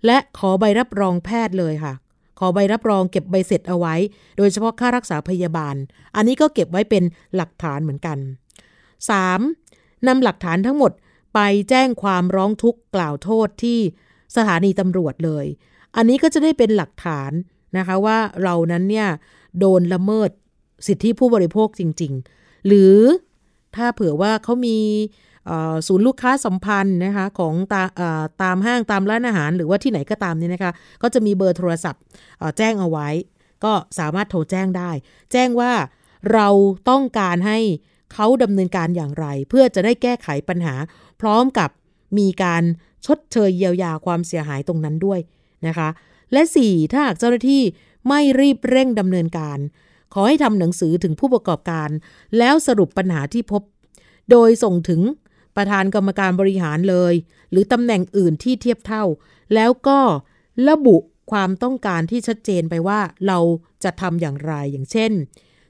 [0.06, 1.93] และขอใบรับรองแพทย์เลยค่ะ
[2.39, 3.95] ขอใบรับรองเก็บใบเสร็จเอาไว้
[4.38, 5.76] โดยเฉพาะค่ารักษาพยาบาล
[6.15, 7.04] อันนี้ก็เก็บไว้เป็น
[7.35, 8.17] หลักฐานเหมือนกัน
[9.31, 10.08] 3.
[10.08, 10.92] นำหลักฐานทั้งหมด
[11.33, 13.79] ไปแจ้งความร้องทุกข์กล่าวโทษที่
[14.35, 15.46] สถานีตำรวจเลย
[15.96, 17.31] อันนี้ก็จะได้เป็นหลักฐาน
[17.77, 19.08] นะคะว่าเรานั้นเนี่ย
[19.60, 20.29] โดนละเมิด
[20.88, 22.98] สิทธิผู้บริโภคจริง ๆ หรือ
[23.75, 24.77] ถ้าเผื่อว่าเขามี
[25.87, 27.83] ศูนย์ลูกค้าสัมพันธ์นะคะของตา
[28.43, 30.71] ตามห้างตามร้านอาหารหรือว่าที่ไหนก็ตามนี่นะคะ
[31.02, 32.02] ก็จะมีเบอร์โทรศัพท์
[32.58, 33.08] แจ้งเอาไว้
[33.63, 34.91] ก็สามารถโทรแจ้งได้
[35.31, 35.73] แจ้งว่า
[36.33, 36.48] เรา
[36.89, 37.60] ต้องการให้
[38.13, 40.75] เขาดำเนินการอย่างไร เพื่อจะได้แก้ไขปัญหา
[41.21, 41.69] พร้อมกับ
[42.17, 42.63] มีการ
[43.06, 45.19] ชดเชยเยียวยาความเสียหายตรงนั้นด้วย
[45.67, 45.89] นะคะ
[46.33, 46.91] และ 4.
[46.91, 47.62] ถ้าหากเจ้าหน้าที่
[48.08, 49.58] ไม่รีบเร่งดำเนินการ
[50.13, 51.89] ขอให้ทำหนังสือถึงผู้ประกอบการ
[52.37, 53.62] แล้วสรุปปัญหาที่พบ
[54.31, 55.02] โดยส่งถึง
[55.58, 57.13] ประธานกรรมการบริหารเลย
[57.51, 59.03] หรือตำแหน่งอื่นที่เทียบเท่า
[59.55, 59.99] แล้วก็
[60.69, 60.97] ระบุ
[61.31, 63.39] ความต้องการที่ชัดเจนไปว่าเรา
[63.83, 65.12] จะทำอย่างไรอย่างเช่น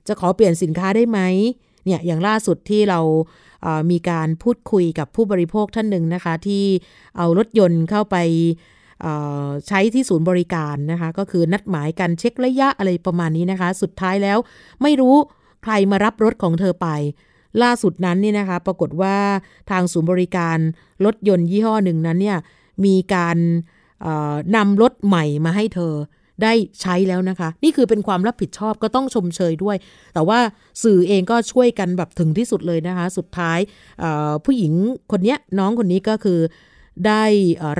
[0.07, 1.19] จะขอเปลี่ยนสินค้าได้ไหม
[1.85, 2.99] เนี่ยอย่างล่าสุดที่เรา
[3.63, 6.65] เอ่อมีการพูดคุยกับผู้บริโภคท่านหนึ่งนะคะ ที่
[7.17, 8.17] เอารถยนต์เข้าไป
[9.67, 14.37] ใช้ที่ศูนย์บริการนะคะ ก็คือนัดหมายกันเช็คระยะอะไรประมาณนี้นะคะ สุดท้ายแล้ว
[14.81, 15.15] ไม่รู้
[15.63, 16.87] ใครมารับรถของเธอไป
[17.61, 19.15] ล่าสุดนั้นนี่นะคะปรากฏว่า
[19.71, 20.57] ทางศูนย์บริการ
[21.05, 22.37] รถยนต์ยี่ห้อหนึ่งนั้นเนี่ย
[22.85, 23.37] มีการ
[24.55, 25.93] นำรถใหม่มาให้เธอ
[26.43, 29.77] ได้ใช้แล้วนะคะ นี่คือเป็นความรับผิดชอบก็ต้องชมเชยด้วย
[30.13, 30.39] แต่ว่า
[30.83, 33.59] สื่อเองก็ช่วยกันแบบถึงที่สุดเลยนะคะ สุดท้าย
[34.45, 34.73] ผู้หญิง
[35.11, 36.39] คนนี้น้องคนนี้ก็คือ
[37.07, 37.23] ได้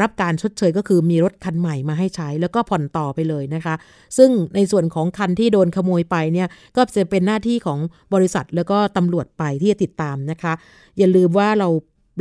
[0.01, 3.76] รับการชดเชยก็คือมีรถคันใหม่มาให้ใช้ แล้วก็ผ่อนต่อไปเลยนะคะ
[4.18, 7.80] ซึ่งในส่วนของคันที่โดนขโมยไปเนี่ยก็จะเป็นหน้าที่ของ
[8.13, 10.53] บริษัทแล้วก็ตำรวจไปที่จะติดตามนะคะ
[10.97, 11.70] อย่าลืมว่าเรา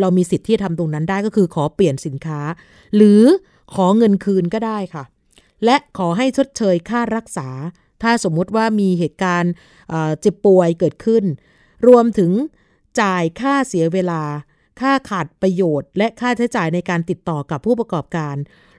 [0.01, 2.41] เรามีสิทธิ์ที่จะทำตรงนั้นได้ก็คือขอเปลี่ยนสินค้า
[2.97, 3.23] หรือ
[3.75, 5.05] ขอเงินคืนก็ได้ค่ะ
[5.65, 7.49] และขอให้ชดเชยค่ารักษา
[8.03, 9.53] ถ้าสมมุติว่ามีเหตุการณ์
[10.21, 11.25] เจ็บป่วยเกิดขึ้น
[11.89, 12.31] รวมถึง
[13.01, 14.23] จ่ายค่าเสียเวลา
[14.81, 18.37] ค่าขาดประโยชน์ และค่าใช้จ่ายในการติดต่อกับผู้ประกอบการ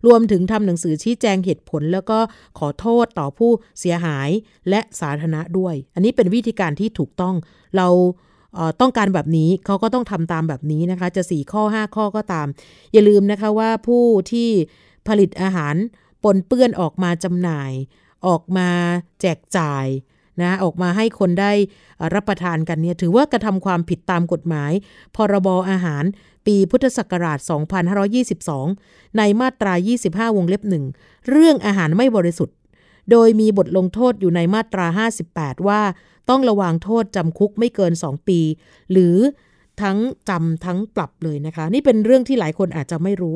[0.08, 2.20] รวมถึงทำหนังสือชี้แจงเหตุผล แล้วก็
[2.60, 4.30] ขอโทษต่อผู้เสียหาย
[4.70, 7.36] และสาธารณะด้วย อันนี้เป็นวิธีการที่ถูกต้อง
[7.78, 7.88] เรา
[8.56, 12.48] เอ่อต้องการแบบนี้เขาก็ต้องทำตามแบบนี้นะคะ จะ 4 ข้อ 5 ข้อก็ตาม
[12.94, 14.50] อย่าลืมนะคะว่าผู้ที่
[15.08, 15.76] ผลิตอาหาร
[16.24, 17.72] ปนเปื้อนออกมาจำหน่าย
[18.28, 18.70] ออกมา
[19.22, 19.86] แจกจ่าย
[20.42, 21.52] นะออกมาให้คนได้
[22.14, 24.72] รับประทานกันเนี่ยถือว่ากระทำความผิดตามกฎหมาย
[25.16, 26.04] พรบอาหาร
[26.46, 27.40] ปีพุทธศักราช
[28.24, 29.74] 2522 ในมาตรา
[30.06, 30.86] 25 วงเล็บหนึ่ง
[31.30, 32.56] เรื่องอาหารไม่บริสุทธิ์
[33.12, 34.86] โดยมีบทลงโทษอยู่ในมาตรา
[35.28, 35.82] 58 ว่า
[36.30, 38.40] ต้องระวางโทษจำคุกไม่เกิน 2 ปี
[38.92, 39.18] หรือ
[39.82, 39.98] ทั้ง
[40.30, 43.36] จำทั้งปรับเลยนะคะ นี่เป็นเรื่องที่หลายคนอาจจะไม่รู้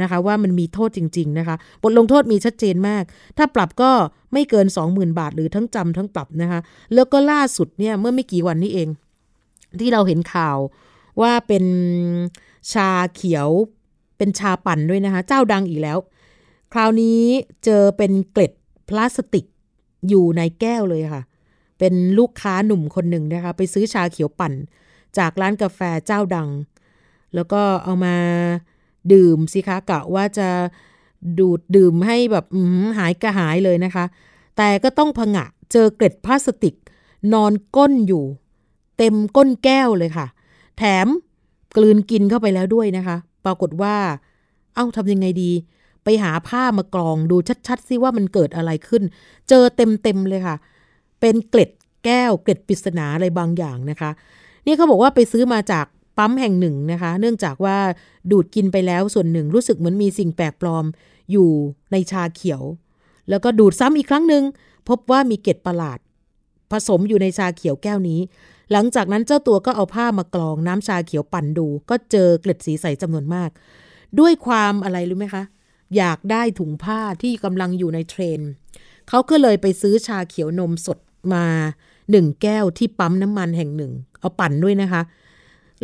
[0.00, 3.04] นะคะว่ามันมีโทษจริง ๆ นะคะ บทลงโทษมีชัดเจนมาก
[3.38, 3.90] ถ้าปรับก็
[4.32, 6.60] ไม่เกิน 20,000 บาท หรือทั้งจำทั้งปรับนะคะ
[6.94, 8.88] แล้วก็ล่าสุดเนี่ยเมื่อไม่กี่วันนี้เอง
[9.80, 10.56] ที่เราเห็นข่าว
[11.20, 11.64] ว่าเป็น
[12.72, 13.48] ชาเขียว
[14.18, 15.98] เป็นชาปั่นด้วยนะคะ เจ้าดังอีกแล้ว
[16.72, 17.20] คราวนี้
[17.64, 18.52] เจอเป็นเกล็ด
[18.88, 19.44] พลาสติก
[20.08, 21.22] อยู่ในแก้วเลยค่ะ
[21.78, 24.52] เป็นลูกค้าหนุ่มคนหนึ่งนะคะ ไปซื้อชาเขียวปั่น
[25.18, 26.48] จากร้านกาแฟเจ้าดัง
[27.34, 28.16] แล้วก็เอามา
[29.12, 30.48] ดื่มสิคะกะว่าจะ
[31.38, 34.04] ดูดดื่มให้แบบอื้อหือหายกระหายเลยนะคะ
[34.56, 36.74] แต่ก็ต้องผงะเจอเกล็ดพลาสติก
[37.32, 38.24] นอนก้นอยู่
[38.98, 40.26] เต็มก้นแก้วเลยค่ะ
[40.78, 41.06] แถม
[41.76, 43.96] กลืนกินเข้าไปแล้วด้วยนะคะ ปรากฏว่า
[44.74, 45.50] เอ้าทำยังไงดี
[46.04, 47.36] ไปหาผ้ามากรองดู
[47.66, 49.02] ชัดๆสิว่ามันเกิดอะไรขึ้น
[49.48, 50.56] เจอเต็มๆเลยค่ะ
[51.20, 51.70] เป็นเกล็ด
[52.04, 54.10] แก้วเกล็ดปริศนาอะไรบางอย่างนะคะ
[54.66, 55.86] นี่เขาบอกว่าไปซื้อมาจาก
[56.18, 57.76] ปั๊มแห่งหนึ่งนะคะ เนื่องจากว่า
[58.30, 60.84] ดูดกินไปแล้วส่วนหนึ่งรู้สึกเหมือนมีสิ่งแปลกปลอม
[61.32, 61.50] อยู่
[61.92, 62.62] ในชาเขียว
[63.28, 64.42] แล้วก็ดูดซ้ำอีกครั้งหนึ่ง
[64.88, 65.98] พบว่ามีเกล็ดประหลาด
[66.72, 68.20] ผสมอยู่ในชาเขียวแก้วนี้
[68.72, 73.50] หลังจากนั้นเจ้าตัวก็เอาผ้ามากรองน้ำชาเขียวปั่นดู ก็เจอเกล็ดสีใสจำนวนมาก
[74.20, 75.44] ด้วยความอะไรรู้ไหมคะ
[75.96, 78.40] อยากได้ถุงผ้าที่กำลังอยู่ในเทรน
[79.08, 80.98] เขาก็เลยไปซื้อชาเขียวนมสด
[81.34, 81.46] มา
[82.10, 85.02] หนึ่งแก้วที่ปั๊มน้ำมันแห่งหนึ่ง เอาปั่นด้วยนะคะ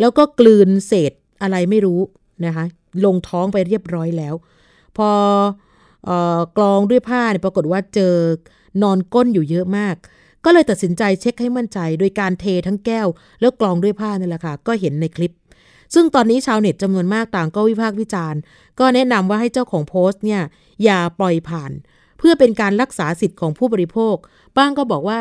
[0.00, 2.00] แล้วก็กลืนเศษอะไรไม่รู้
[2.46, 2.64] นะคะ
[3.04, 4.34] ลงท้องไปเรียบร้อยแล้ว
[4.96, 5.10] พอ
[6.08, 8.14] ออกรองด้วยผ้าเนี่ยปรากฏว่าเจอ
[8.82, 9.96] นอนก้นอยู่เยอะมาก
[10.44, 13.08] ก็เลยตัดสินใจเช็คให้มั่นใจ โดยการเททั้งแก้ว
[13.40, 15.34] แล้วกรองด้วยผ้านี่แหละค่ะ ก็เห็นในคลิป
[15.94, 18.40] ซึ่งตอนนี้ชาวเน็ตจำนวนมากต่างก็วิพากษ์วิจารณ์
[18.80, 20.42] ก็แนะนำว่าให้เจ้าของโพสต์เนี่ย
[20.84, 21.72] อย่าปล่อยผ่าน
[22.18, 24.16] เพื่อเป็นการรักษาสิทธิ์ของผู้บริโภค
[24.58, 25.20] บ้างก็บอกว่า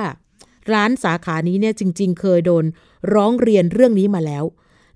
[0.73, 2.65] ร้านสาขานี้เนี่ยจริง ๆ เคยโดน
[3.13, 4.43] ร้องเรียนเรื่องนี้มาแล้ว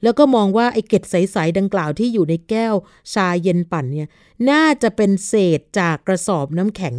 [0.03, 2.73] แล้วก็มองว่าไอ้เกล็ดใส ๆ ดังกล่าวที่อยู่ในแก้ว
[3.13, 4.07] ชาเย็นปั่นเนี่ย
[4.49, 6.95] น่าจะเป็นเศษจากกระสอบน้ำแข็ง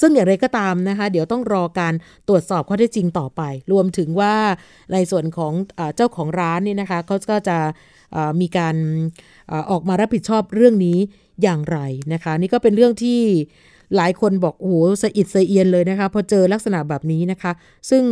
[0.00, 1.94] ซึ่งอย่างไรก็ตามนะคะ เดี๋ยวต้องรอการ
[2.28, 4.34] ตรวจสอบข้อเท็จจริงต่อไป รวมถึงว่า
[4.92, 7.58] ในส่วนของอเจ้าของร้านนี่นะคะเขาก็จะ
[8.40, 8.76] มีการ
[9.50, 10.98] อออกมารับผิดชอบเรื่องนี้
[11.42, 11.78] อย่างไร
[12.12, 13.20] นะคะ นี่ก็เป็นเรื่องที่
[13.96, 17.52] หลายคนบอกโอ้โหสะอิดสะเอียนเลยนะคะ พอเจอลักษณะแบบนี้นะคะ
[17.90, 18.04] ซึ่ง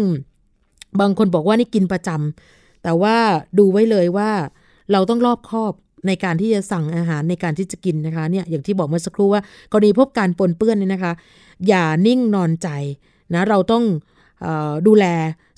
[1.01, 3.17] บางคนบอกว่านี่กินประจำ แต่ว่า
[3.59, 4.31] ดูไว้เลยว่า
[4.93, 5.73] เราต้องรอบคอบ
[6.07, 11.13] ในการที่จะสั่งอาหารในการที่จะกินนะคะเนี่ยอย่างที่บอกเมื่อสักครู่ว่ากรณีพบการปนเปื้อนเนี่ยนะคะ
[11.69, 12.69] อย่านิ่งนอนใจ
[13.35, 13.85] นะเราต้อง
[14.47, 15.07] ออดูแล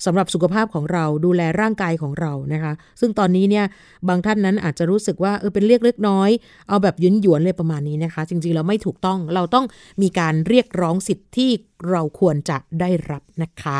[0.05, 3.65] สำหรับสุขภาพของเราดูแลร่างกายของเรานะคะ ซึ่งตอนนี้เนี่ย
[4.07, 6.29] บางท่านนั้นอาจจะรู้สึกว่าเออเป็นเรียกเล็กน้อย
[6.67, 9.65] เอาแบบยุนหยวนๆเลยประมาณนี้นะคะ จริงๆเราไม่ถูกต้องเราต้อง
[10.01, 11.49] มีการเรียกร้องสิทธิ์ที่
[11.89, 13.79] เราควรจะได้รับนะคะ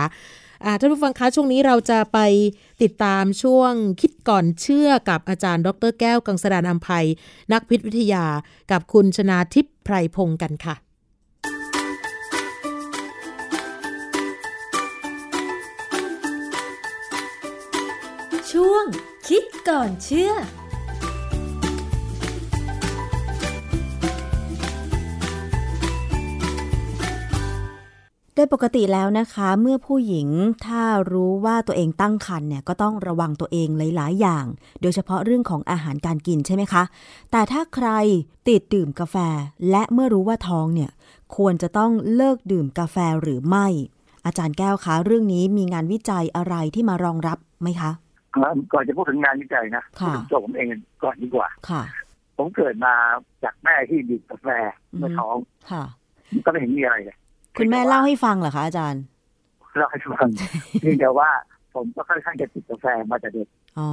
[0.80, 2.20] ท่านผู้ฟังคะช่วงนี้เราจะไป
[2.84, 7.06] ติดตามช่วงคิดก่อนเชื่อกับอาจารย์ ดรแก้วกังสดานอัมภัย
[7.54, 8.26] นักพิษวิทยา
[8.72, 10.76] กับคุณชนาทิพย์ไพรพงศ์กันค่ะ
[18.52, 18.86] ช่วง
[19.28, 20.34] คิดก่อนเชื่อ
[28.38, 30.28] ดยปกติแล้วนะคะเมื่อผู้หญิง
[30.66, 34.46] ถ้ารู้ว่าตัวเองตั้งครรภ์เนี่ยก็ต้องระวังตัวเองหลาย ๆ อย่าง
[34.82, 36.84] โดยเฉพาะเรื่องของอาหารการกินใช่ไหมคะ
[37.32, 37.90] แต่ถ้าใคร
[38.48, 39.16] ติดดื่มกาแฟ
[39.70, 40.92] และเมื่อรู้ว่าท้องเนี่ย
[41.38, 43.68] ควรจะต้องเลิกดื่มกาแฟหรือไม่
[44.26, 47.92] อาจารย์แก้วคะเรื่องนี้มีงานวิจัยอะไรที่มารองรับไหมคะ
[48.74, 50.68] ก่อนจะพูดถึงงานวิจัยนะพูดค่ะถึงตัวผมเอง
[51.04, 51.84] ก่อนดีกว่าค่ะ
[52.38, 52.94] ผมเกิดมา
[53.44, 54.48] จากแม่ที่ดื่มกาแฟ
[54.98, 55.36] เมื่อท้อง
[55.72, 55.84] ค่ะ
[56.46, 57.18] ก็ไม่เห็นมีอะไรเลย
[57.58, 59.04] คุณแม่เล่าให้ฟังเหรอคะอาจารย์
[59.78, 60.28] เล่าให้ฟัง
[60.82, 61.30] เพียงแต่ว่า
[61.74, 63.48] ผมก็ค่อนข้างจะติดกาแฟมาแต่เด็ก
[63.80, 63.90] อ๋อ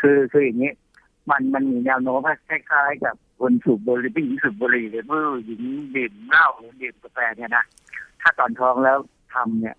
[0.00, 0.72] คือคืออย่างนี้
[1.30, 5.62] มันมันมีแนวโน้มคล้ายๆกับคนสูบบุหรี่ผู้หญิงสูบบุหรี่หรือผู้หญิง
[5.96, 7.64] ดื่มเหล้าหรือดื่มกาแฟเนี่ยนะ
[8.20, 8.98] ถ้าตอนท้องแล้ว
[9.34, 9.76] ทำเนี่ย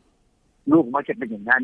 [0.72, 1.64] ลูกมันจะเป็นอย่างนั้น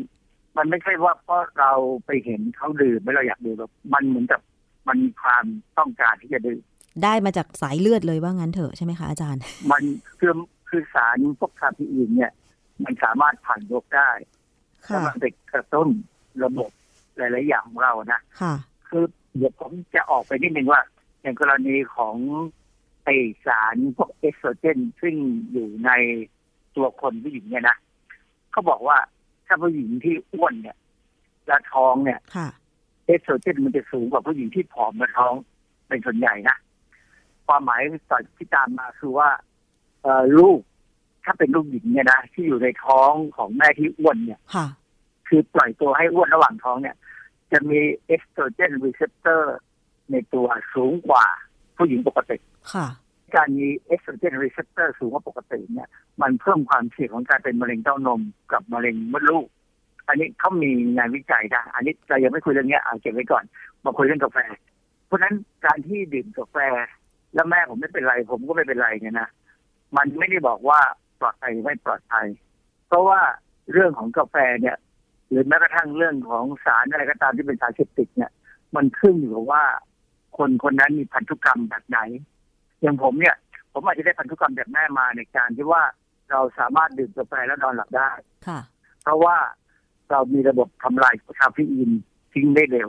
[0.56, 1.72] มันไม่ใช่ว่าเพราะเรา
[2.06, 4.40] ไปเห็นเขาดื่มไม่เราอยากดื่มหรอกมันเหมือนกับ
[4.88, 5.44] มันมีความ
[5.78, 6.60] ต้องการที่จะดื่ม
[7.04, 9.82] ได้มาจากสายเลือดเลยว่างั้นเถอะใช่ไหมคะอาจารย์ มัน
[10.20, 10.32] คือ
[10.72, 12.32] คือสารพวกคาเฟอีนเนี่ย
[12.84, 14.10] มันสามารถผ่านโรคได้
[14.88, 15.88] แล้วค่ะมันไปกระตุ้น
[16.44, 16.70] ระบบ
[17.16, 18.54] หลาย ๆ อย่างของเรานะค่ะ
[18.88, 19.04] คือ
[19.36, 20.82] เดี๋ยวผมจะออกไปนิดนึงว่า
[21.20, 22.16] อย่างกรณีของ
[23.04, 23.08] ไอ
[23.46, 25.14] สารพวกเอสโตรเจนซึ่ง
[25.50, 25.90] อยู่ใน
[26.76, 27.76] ตัวคนผู้หญิงเนี่ยนะ
[28.52, 28.98] เขาบอกว่า
[29.46, 30.76] ถ้าผู้หญิงที่อ้วนเนี่ย
[31.46, 32.48] และท้องเนี่ยค่ะ
[33.06, 35.34] เอสโตรเจนมันจะสูงกว่าผู้หญิงที่ผอมและท้อง
[35.88, 36.56] เป็นส่วนใหญ่นะ
[37.46, 39.51] ความหมายต่อที่ตามมาคือว่าเอ่อ
[40.38, 40.60] ลูก
[41.24, 44.66] ถ้าเป็นลูกหญิงเนี่ยนะที่อยู่ในท้องของแม่ที่อ้วนเนี่ยค่ะ
[45.28, 46.96] คือปล่อยตัวให้อ้วนระหว่างท้องเนี่ย
[47.52, 49.56] จะมี estrogen receptor
[50.10, 51.24] ในตัวสูงกว่า
[51.76, 52.36] ผู้หญิงปกติ
[52.72, 52.86] ค่ะ
[53.34, 55.88] การมี estrogen receptor สูงกว่าปกติเนี่ย
[56.22, 58.20] มันเพิ่มความเสี่ยงของการเป็นมะเร็งเต้านม
[58.52, 59.46] กับมะเร็งมดลูก
[60.08, 63.44] อันนี้เขามีงานวิจัยนะอันนี้เรายังไม่คุยเรื่องเนี้ยเอาเก็บไว้ก่อน
[63.84, 64.38] มาคุยเรื่องกาแฟ
[65.06, 65.34] เพราะฉะนั้น
[65.64, 66.56] การที่ดื่มกาแฟ
[67.34, 69.28] แล้วแม่ผมไม่เป็นไร ผมก็ไม่เป็นไรเนี่ยนะ
[69.96, 70.80] มันไม่ได้บอกว่า
[71.20, 72.26] ปลอดภัยหรือไม่ปลอดภัย
[72.88, 73.20] เพราะว่า
[73.72, 74.76] เรื่องของกาแฟเนี่ย
[75.28, 78.30] หรือแม้กระทั่งเรื่องของสารอะไรก็ตามที่เป็นสารเสพติดเนี่ย
[78.76, 79.64] มันขึ้นอยู่กับว่า
[80.38, 81.98] คนคนนั้นมีพันธุกรรมแบบไหน
[82.80, 83.36] อย่างผมเนี่ย
[83.72, 85.82] ผมอาจจะได้พันธุกรรมจากแม่มาในการที่ว่า
[86.30, 88.10] เราสามารถดื่มกาแฟแล้วนอนหลับได้
[88.46, 88.60] ค่ะ
[89.02, 89.36] เพราะว่า
[90.10, 91.90] เรามีระบบทำลายคาเฟอีน
[92.32, 92.88] ทิ้งได้เร็ว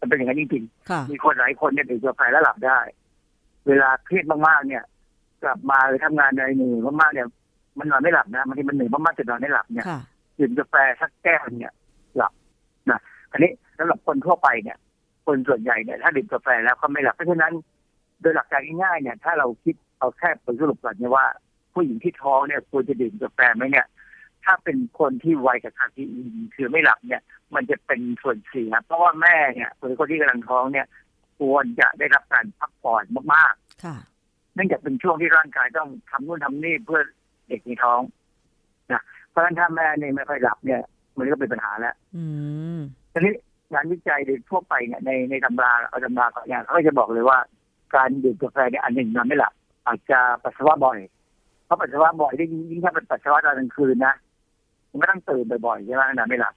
[0.00, 2.80] มันเป็นอย่างนั้นจริงค่ะๆมีคนหลายคนเนี่ยดื่มกาแฟแล้วหลับได้
[3.66, 4.84] เวลาเครียดมากๆเนี่ย
[5.42, 7.28] กลับมาหรือทำงานในเหนื่อยมากๆเนี่ย
[7.78, 10.00] มันนอนไม่หลับนะบางทีมันเหนื่อยมากๆจนนอนไม่หลับเนี่ยค่ะ
[10.38, 11.72] ดื่มกาแฟสักแก้วเนี่ย
[12.16, 12.32] หลับ
[12.90, 13.00] นะ
[13.32, 14.76] อันนี้สำหรับคนทั่วไปเนี่ย
[15.26, 17.52] คนส่วนใหญ่เนี่ยถ้าดื่มกาแฟแล้วก็ไม่หลับเพราะฉะนั้น
[18.20, 21.26] โดยหลักการง่ายๆเนี่ย ถ้าเราคิดเอาแค่ผลสรุปก่อนเนี่ยว่า
[21.74, 23.86] ผู้หญิงที่ท้องเนี่ยควรจะดื่มกาแฟไหมเนี่ย
[24.44, 27.22] ถ้าเป็นคนที่ไวกับคาเฟอีนคือไม่หลับเนี่ย
[27.54, 30.86] มันจะเป็นส่วนเสียเพราะว่าแม่เนี่ยหรือคนที่กำลังท้องเนี่ย
[31.38, 33.96] ควรจะได้รับการพักผ่อนมากๆค่ะ
[34.54, 37.02] เนื่องจากเป็นช่วงที่ร่างกายต้องทำนู่นทำนี่เพื่อ
[37.48, 38.00] เด็กในท้อง
[38.92, 40.80] นะเพราะฉะนั้นถ้าแม่เนี่ยไม่ค่อยหลับเนี่ย
[41.18, 42.24] มันก็เป็นปัญหาแล้วอื
[42.76, 42.80] ม
[43.12, 43.34] ทีนี้
[43.72, 47.38] งานวิจัยโดยทั่วไปเนี่ยในในตำราเอาตำราก่อนเนี่ยเขาก็จะบอกเลยว่า
[47.94, 49.52] การดื่มกาแฟเนี่ยอันหนึ่งนอนไม่หลับ
[49.86, 50.98] อาจจะปัสสาวะบ่อย
[51.64, 54.14] เพราะปัสสาวะบ่อยได้ยิ่งยิ่งถ้าเป็นปัสสาวะตอนกลางคืนนะ
[54.90, 56.54] มันก็ต้องตื่นบ่อยๆใช่ไหมนอนไม่หลับ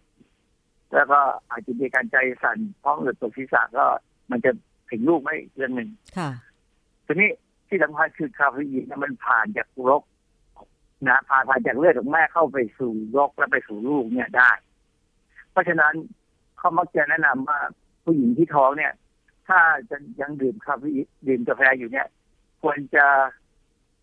[0.93, 1.19] แล้วก็
[1.49, 3.85] อาจจะมีการใจสั่นท้องอืดปวดศีรษะก็
[4.31, 4.51] มันจะ
[4.91, 6.29] ถึงลูกไม่เรื่องหนึ่งค่ะ
[7.05, 7.29] ทีนี้
[7.67, 10.03] ที่สำคัญคือคาเฟอีนเนี่ยมันผ่านจากรก
[11.07, 14.51] นะผ่านผ่านจากเลือดของแม่เข้าไปสู่รกและไปสู่ลูกเนี่ยได้
[15.51, 15.93] เพราะฉะนั้น
[16.57, 17.59] เขามักจะแนะนำว่า
[18.03, 18.93] ผู้หญิงที่ท้องเนี่ย
[19.47, 19.59] ถ้า
[19.89, 22.07] จะยังดื่มคาเฟอีนดื่มกาแฟอยู่เนี่ย
[22.61, 23.05] ควรจะ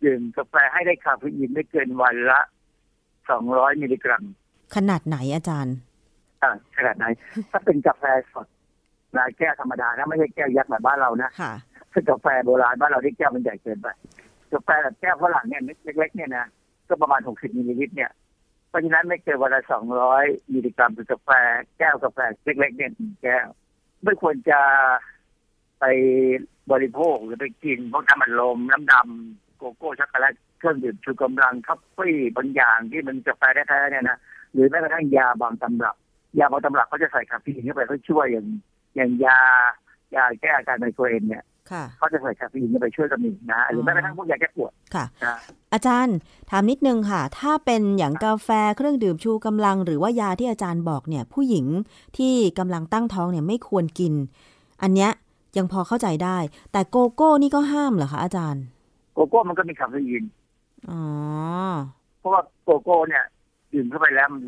[0.05, 2.41] ดื่มกาแฟให้ได้คาเฟอีนไม่เกินวันละ
[3.31, 4.25] สองร้อยมิลลิกรัม
[4.77, 5.77] ขนาดไหนอาจารย์
[6.43, 7.07] อ่าขนาดไหน
[7.51, 8.47] ถ้าเป็นกาแฟสด
[9.17, 11.31] นะแก้วธรรมดานะไม่ใช่แก้วยักษ์แบบบ้านเรานะ
[11.93, 13.89] คือกาแฟโบราณบ้านเราที่แก้วมันใหญ่เกินไป
[14.53, 16.47] กาแฟแบบแก้วฝรั่งเนี่ยเล็กๆเนี่ยนะ
[16.89, 18.11] ก็ประมาณ 60มิลลิลิตรเนี่ย
[18.69, 19.63] เพราะฉะนั้นไม่เกินวันละ
[20.07, 21.31] 200มิลลิกรัมเป็นกาแฟ
[21.79, 23.47] แก้วกาแฟเล็กๆเนี่ยหนึ่งแก้ว
[24.05, 24.61] ไม่ควรจะ
[25.81, 25.85] ไป
[26.73, 34.19] บริโภคหรือไปกินพวกน้ำอัดลมน้ำดำโกโก้ช็อกโกแลตเครื่องดื่มชูกำลังท็อฟฟี่บางอย่างที่มันกาแฟแท้ๆเนี่ยนะ
[34.53, 35.97] หรือแม้กระทั่งยาบางตำรับ
[36.39, 38.47] ยาบางตำรับเขาจะใส่คาเฟอีนเข้าไปเพื่อช่วยอย่าง
[38.97, 39.39] อย่างยา
[40.15, 45.37] ยาแก้อาการไมเกรนเนี่ย ค่ะเขาจะใส่คาเฟอีนเข้าไปช่วยก็มีนะหรือแม้กระทั่งพวกยาแก้ปวดค่ะนะ
[45.73, 46.17] อาจารย์
[46.51, 51.67] ถามนิดนึงค่ะ ถ้าเป็นอย่างกาแฟเครื่องดื่มชูกำลัง หรือว่ายาที่อาจารย์บอกเนี่ย ผู้หญิง
[52.17, 54.13] ที่กำลังตั้งท้องเนี่ยไม่ควรกิน
[54.83, 55.11] อันเนี้ย
[55.57, 56.39] ยังพอเข้าใจได้
[56.73, 58.63] แต่โกโก้นี่ก็ห้ามเหรอคะอาจารย์
[59.15, 60.25] โกโก้มันก็มีคาเฟอีน
[60.91, 61.03] อ๋อ
[62.19, 63.25] เพราะว่าโกโก้เนี่ย
[63.73, 64.43] ดื่มเข้าไปแล้วมัน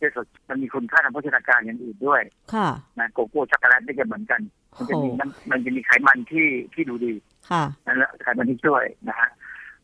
[0.00, 2.22] จะสดมันมีคุณค่าทางโภชนาการอย่างอื่นด้วย
[2.54, 2.68] ค่ะ
[2.98, 4.40] นะโกโก้ช็อกโกแลตนี่จะเหมือนกัน
[4.76, 7.12] มันจะมีโอ้น้ำมันจะมีไขมันที่ที่ดูดี
[7.50, 9.28] ค่ะนั่นแหละไขมันที่ช่วยนะฮะ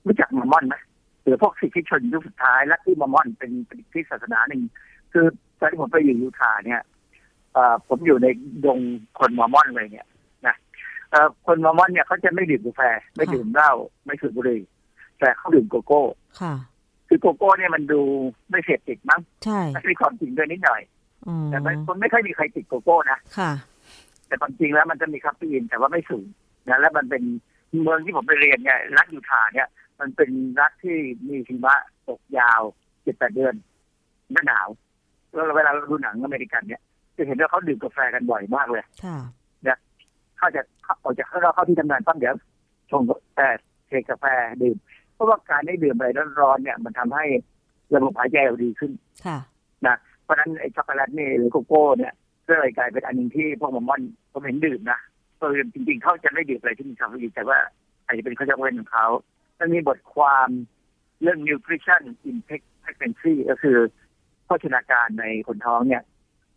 [0.07, 0.76] รู้จักมอร์มอนไหม
[1.22, 4.62] หรือพวกสิทธิชนยุคสุดท้ายและที่มอร์มอนเป็นเป็นอีกที่ศาสนาหนึ่ง
[5.12, 5.26] คือ
[5.59, 6.80] ตอนที่ผมไปอยู่ยูทาห์เนี่ย
[7.53, 8.26] เอ่อผมอยู่ใน
[8.64, 8.78] ดง
[9.18, 10.07] คนมอร์มอนเลยเนี่ย
[10.47, 10.57] นะ
[11.11, 12.82] เอ่อคนมอร์มอนเนี่ยเขาจะไม่ดื่มกาแฟ
[13.16, 13.72] ไม่ดื่มเหล้า
[14.05, 14.62] ไม่สูบบุหรี่
[15.20, 16.03] แต่เขาดื่มโกโก้
[16.41, 16.55] ค่ะ
[17.09, 18.01] คือโกโก้เนี่ยมันดู
[18.51, 20.80] ไม่เสพติดมั้งใช่มันมีความจริงด้วยนิดหน่อย
[21.26, 23.51] อ๋อแต่ไม่คนไม่ค่อยมีใครติดโกโก้นะค่ะ
[24.31, 26.26] แต่ความจริงแล้วมันจะมีคาเฟอีนแต่ว่าไม่สูง
[26.68, 27.22] นะแล้วมันเป็น
[27.83, 29.68] เมืองที่ผมไปเรียนเนี่ยรัฐยูทาห์เนี่ย
[30.01, 30.97] มันเป็นรัฐที่
[31.28, 31.76] มีหิมะ
[32.09, 32.62] ตกยาว
[33.03, 33.55] เจ็ดแปดเดือน
[34.33, 34.68] หน้าหนาว
[35.33, 36.81] แล้วเวลาเราดูหนังอเมริกันเนี่ย
[37.16, 39.18] จะเห็นว่าเขาดื่มกาแฟกันบ่อยมากเลยค่ะ
[40.39, 40.62] เขาจะ
[41.03, 42.35] ออกจากข้างนอกเข้าที่ทำงานปั๊บเดี๋ยว
[42.91, 43.03] ชง
[43.37, 43.49] แต่
[43.87, 44.24] เทกาแฟ
[44.62, 44.76] ดื่ม
[45.14, 46.09] เพราะว่าการได้ดื่มอะไร
[46.41, 47.24] ร้อนๆเนี่ย มันทำให้
[47.95, 48.93] ระบบหายใจเราดีขึ้น
[49.26, 49.39] ค่ะ
[50.24, 52.12] เพราะฉะนั้นไอ้ช็อกโกแลตนี่หรือโกโก้เนี่ย
[52.49, 54.01] ก็เลยกลายเป็นอันหนึ่งที่พวกมอร์มอน
[54.33, 55.01] ผมเห็นดื่มนะ
[55.39, 57.59] เออจริงๆเขาจะไม่ดื่มอะไรที่มีคาเฟอีนแต่ว่า
[58.05, 59.07] อาจจะเป็นข้อจำเป็นของเขา
[59.59, 60.49] มันมีบทความ
[61.22, 62.37] เรื่อง nutrition in
[62.83, 63.78] pregnancy ก็คือ
[64.45, 66.03] โภชนาการในคนท้องเนี่ย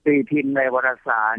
[0.05, 1.37] ตีพิมพ์ในวารสาร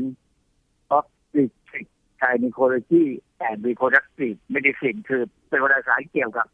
[0.97, 1.87] obstetric
[2.20, 3.05] gynecology
[3.49, 6.47] and reproductive medicine คือเป็นวารสารเกี่ยวกับ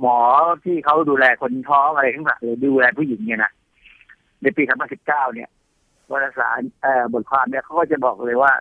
[0.00, 0.18] หมอ
[0.64, 3.52] ที่เขาดูแลคนท้องอะไรทั้งหลายหรือดูแลผู้หญิงเนี่ยนะ
[4.42, 4.62] ในปี
[4.98, 5.48] 2019 เนี่ย
[6.10, 8.52] วารสารเอ่อบทความเนี่ยเขาก็จะบอกเลยว่า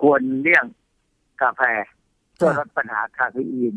[0.00, 0.64] ควรเลี่ยง
[1.42, 1.62] กาแฟ
[2.34, 3.74] เพื่อลดปัญหาคาเฟอีน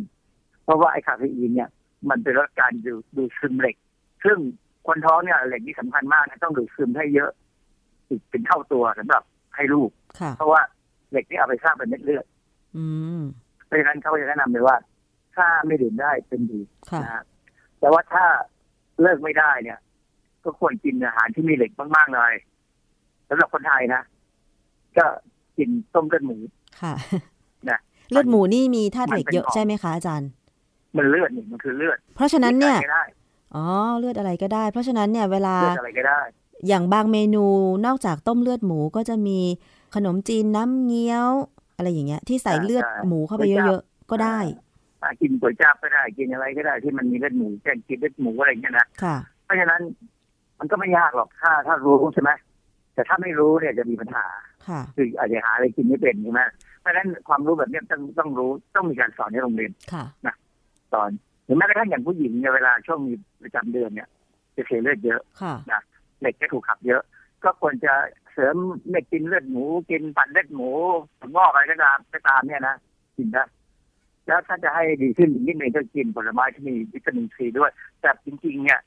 [0.64, 1.70] เพราะว่าไอ้คาเฟอีนเนี่ย
[2.10, 3.76] มันเป็นลดการดูดดูดซึมเหล็ก
[4.26, 4.38] ซึ่ง
[4.88, 7.32] คนท้องเนี่ยเหล็กนี่สำคัญมากนะต้องดูดซึมให้เยอะ
[8.08, 9.24] อีกเป็นเท่าตัวสำหรับ
[9.56, 9.89] ให้ลูก
[10.20, 10.62] ค่ะเพราะว่า
[11.12, 12.26] เหล็กนี่เอาไปสร้างเป็นเม็ดเลือด
[12.78, 12.86] อื
[13.20, 13.22] ม
[13.66, 14.78] เพราะฉะนั้นเขาก็จะแนะนำเลยว่า
[15.36, 17.24] ถ้าไม่ดื่มได้เป็นดีค่ะนะฮะ
[17.80, 18.26] แต่ว่าถ้า
[19.01, 19.80] เลิกไม่ได้เนี่ย
[20.43, 22.34] ก็ควรกินอาหารที่มีเหล็กมากๆเลย
[23.30, 24.01] สำหรับคนไทยนะ
[24.97, 25.05] ก็
[25.57, 26.38] กินต้มเลือดหมู
[26.82, 26.93] ค่ะ
[27.69, 27.80] นะ
[28.11, 30.30] เลือดหมูนี่มีธาตุเหล็กมันเป็นเยอะของใช่ไหมคะอาจารย์
[30.97, 33.03] มันเลือดนี่มันคือเลือด เพราะฉะนั้นเนี่ยกิอะไรก็ได้
[33.55, 33.65] อ๋อ
[33.99, 36.19] เลือดอะไรก็ได้ เพราะฉะนั้นเนี่ยเวลาเลือดอะไรก็ได้
[36.67, 37.45] อย่างบางเมนู
[37.86, 39.39] นอกจากต้มเลือดหมูก็จะมี
[39.95, 41.30] ขนมจีนน้ำเงี้ยว
[41.76, 44.39] อะไรอย่างเงี้ย ที่ใส่ใช่เลือดใช่หมูเข้าไปก๋วยจั๊บเยอะๆก็ได้
[45.01, 49.15] อ่ากินก๋วยจั๊บก็ได้กินอะไรก็ได้ที่มันมีเลือดหมูแกงกินเลือดหมูอะไรอย่างเงี้ยนะค่ะ
[49.45, 49.82] เพราะฉะนั้น
[50.59, 52.32] มันก็ไม่ยากหรอกถ้าถ้ารู้ใช่ไหม
[52.96, 54.26] แต่ถ้าไม่รู้เนี่ยจะมีปัญหา
[54.68, 56.41] ค่ะคืออาจจะหาอะไรกินไม่เป็นใช่ไหม
[56.80, 60.06] เพราะฉะนั้นความรู้แบบเนี้ยต้องต้องรู้ต้องมีการสอนในโรงเรียนค่ะ
[60.93, 61.12] สอน
[61.46, 64.08] หรือแม้กระทั่งอย่างผู้หญิงเนี่ยเวลาช่วงมีประจำเดือนเนี่ย
[64.56, 65.54] จะเสียเลือดเยอะค่ะ
[66.20, 67.02] เหล็กจะถูกขับเยอะ
[67.43, 67.93] ก็ควรจะ
[68.34, 68.56] เสริม
[68.89, 70.70] เม็ดกินเลือดหมู กินปั่นเลือดหมู
[71.20, 72.76] ถั่วงอกอะไรก็ตามก็ตามเนี่ยนะ
[73.18, 73.48] กินนะ
[74.28, 77.72] แล้วถ้าจะให้ดีขึ้นอีกนิดหนึ่งก็กินผลไม้ที่มีวิตามินซีด้วย
[78.02, 78.80] แต่จริงๆ เนี่ย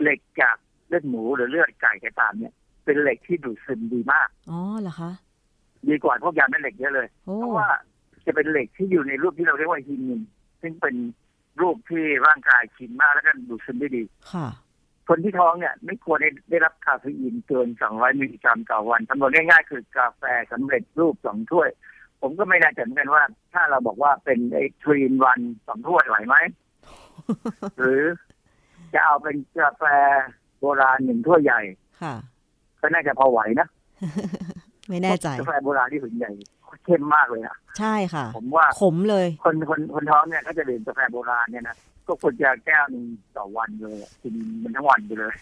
[0.00, 0.56] เหล็กจาก
[0.88, 2.52] เลือดหมูหรือเลือดไก่ก็ตามเนี่ย
[2.84, 5.12] เป็นเหล็กที่ดูดซึมดีมาก อ๋อเหรอคะ
[5.88, 7.68] ดีกว่าพวกยาเม็ดเหล็กเยอะเลยโอ้เพราะว่า
[8.26, 10.20] จะเป็นเหล็กที่อยู่ในรูปที่เราเรียกว่า hemin
[10.62, 10.94] ซึ่งเป็น
[11.60, 14.02] รูปที่ร่างกายชินมากแล้วก็ดูดซึมได้ดี
[14.32, 14.48] ค่ะ
[15.08, 20.22] คนที่ท้องเนี่ย ไม่ควรได้ได้รับคาเฟอีนเกิน 200 มิลลิกรัมต่อวันคำนวณง่ายๆ คือกาแฟ
[20.52, 21.68] สำเร็จรูปสองถ้วย
[22.20, 26.36] ผมก็ไม่แน่ใจเหมือนกันว่า ถ้าเราบอกว่าเป็นไอ้ three in one สองถ้วยไหวไหม
[27.78, 28.02] หรือ
[28.94, 29.84] จะเอาเป็นกาแฟ
[30.58, 31.60] โบราณหนึ่งถ้วยใหญ่
[32.02, 32.14] ค่ะ
[32.82, 33.66] ก็น่าจะพอไหวนะ
[34.88, 36.32] ไม่แน่ใจกาแฟโบราณที่ถึงใหญ่
[36.84, 41.76] เข้มมากเลยนะใช่ค่ะ ผมว่าขมเลย คนคนคนท้องเนี่ยก็จะดื่มกาแฟโบราณเนี่ยนะ
[42.06, 43.04] ก็ควรจะแก้วหนึ่ง
[43.36, 45.34] ต่อวันเลยอะกินมันทั้งวันไปเลย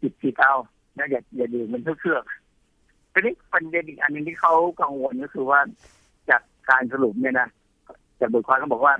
[0.00, 0.54] จิบจิบเอา
[0.98, 5.60] นะอย่าอย่าดื่มมันเพื่อๆทีนี้ประเด็นอีกอันหนึงที่เขากังวลก็คือว่า
[6.30, 7.48] จากการสรุปเนี่ยนะ
[8.20, 8.94] จากบทความเขาบอกว่า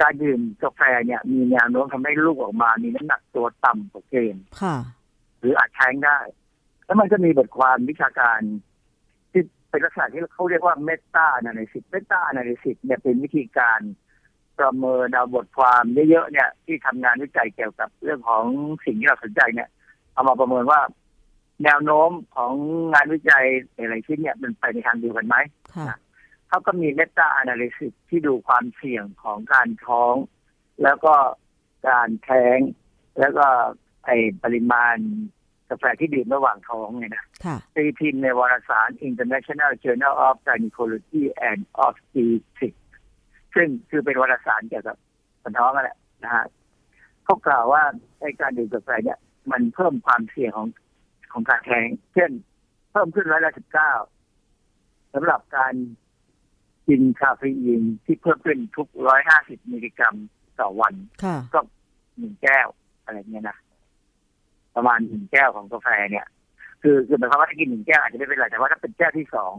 [0.00, 4.76] การดื่มกาแฟเนี่ย มีแนวโน้มทำให้ลูกออกมา มีน้ำหนักตัวต่ำกว่าเกณฑ์ค่ะ
[5.38, 6.18] หรืออาจแท้งได้
[6.86, 8.40] แล้วมันก็มีบทความวิชาการ
[9.32, 13.80] ที่เป็นลักษณะที่เขาเรียกว่าเมตา a นาลิซิสเมตา a นาลิซิสเนี่ยเป็นวิธีการ
[14.58, 18.44] ประเมินเอาบทความเยอะๆเนี่ย ที่ทำงานวิจัยเกี่ยวกับเรื่องของ
[18.84, 19.68] สิ่งที่เราสนใจเนี่ย
[20.12, 20.80] เอามาประเมินว่า
[21.64, 22.52] แนวโน้มของ
[22.92, 25.36] งานวิจัยหลายๆชิ้นเนี่ยมันไปในทางเดียวกันไหม
[25.76, 25.96] ค่ะ
[26.48, 30.14] เขาก็มีเมตา a นาลิซิสที่ดูความเสี่ยงของการท้อง
[30.82, 31.14] แล้วก็
[31.88, 32.58] การแท้ง
[33.20, 33.46] แล้วก็
[34.04, 34.10] ไอ
[34.42, 34.96] ปริมาณ
[35.70, 42.82] กาแฟที่ดื่มระหว่างท้องเนี่ยนะค่ะตีพิมพ์ในวารสาร International Journal of Gynecology and Obstetrics
[43.54, 44.96] ซึ่งคือเป็นวารสารเกี่ยวกับ
[45.42, 46.44] คนท้องนั่นแหละนะฮะ
[47.24, 47.82] เขากล่าวว่า
[48.20, 49.18] ในการดื่มกาแฟเนี่ย
[49.52, 50.68] มันเพิ่มความเสี่ยงของ
[51.32, 52.30] ของการแท้ง เช่น
[52.92, 53.92] เพิ่มขึ้นร้อยละสิบเก้า
[55.14, 55.74] สำหรับการ
[56.88, 60.14] กินคาเฟอีนที่เพิ่มขึ้นทุกร้อยห้าสิบมิลลิกรัม
[60.60, 60.94] ต่อวัน
[61.24, 61.60] ค่ะก็
[62.18, 62.68] หนึ่งแก้ว
[63.04, 63.56] อะไรเงี้ยนะ
[64.76, 66.26] ประมาณหนึ่งแก้วของกาแฟเนี่ย
[66.82, 69.52] คือคือหมายความว่าถ้ากินหนึ่งแก้วอาจจะไม่เป็นไรแต่ว่าถ้าเป็นแก้วที่สอง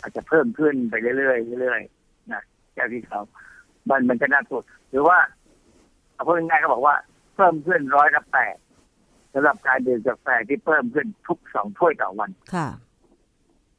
[0.00, 2.42] อาจจะเพิ่มขึ้นไปเรื่อยๆเรื่อยๆนะ
[2.74, 3.24] แก้วที่สอง
[3.90, 5.18] มันมันจะน่ากลัวหรือว่า
[6.14, 6.94] เอาพูดง่ายๆก็บอกว่า
[7.34, 8.56] เพิ่มขึ้นร้อยละแปด
[9.34, 12.68] สำหรับการดื่มกาแฟที่เพิ่มขึ้นทุกสองถ้วยต่อวันค่ะ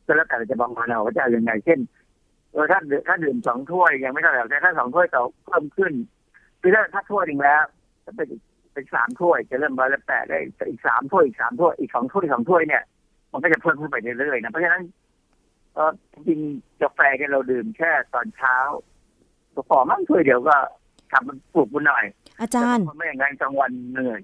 [0.05, 1.79] ก็แล้วแต่เราจะประมาณเอาว่าจะเอายังไง เช่น
[2.51, 5.93] เออถ้าดื่มถ้าดื่มสองถ้วยยังไม่เท่าไหร่แต่ถ้าสองถ้วยต่อเพิ่มขึ้น
[6.61, 7.63] คือถ้าถ้าถ้วยหนึ่งแล้ว
[8.03, 8.27] ถ้าเป็น
[8.73, 12.83] เป็นสามถ้วยจะเริ่มร้อยละแปดได้แต่อีกสามถ้วยอีกสามถ้วยอีกสองถ้วยอีกสองถ้วยเนี่ย
[13.31, 14.83] มันก็จะเพิ่มขึ้นไปเรื่อยๆนะเพราะฉะนั้น
[15.73, 18.55] เออจริงๆกาแฟเนี่ยเราดื่มแค่ตอนเช้า
[19.53, 20.55] ก็พอมั่งถ้วยเดียวก็
[21.11, 22.05] ทำมันปลุกมันหน่อย
[22.41, 24.19] อาจารย์แต่ไม่อย่างนั้นกลางวันเหนื่อย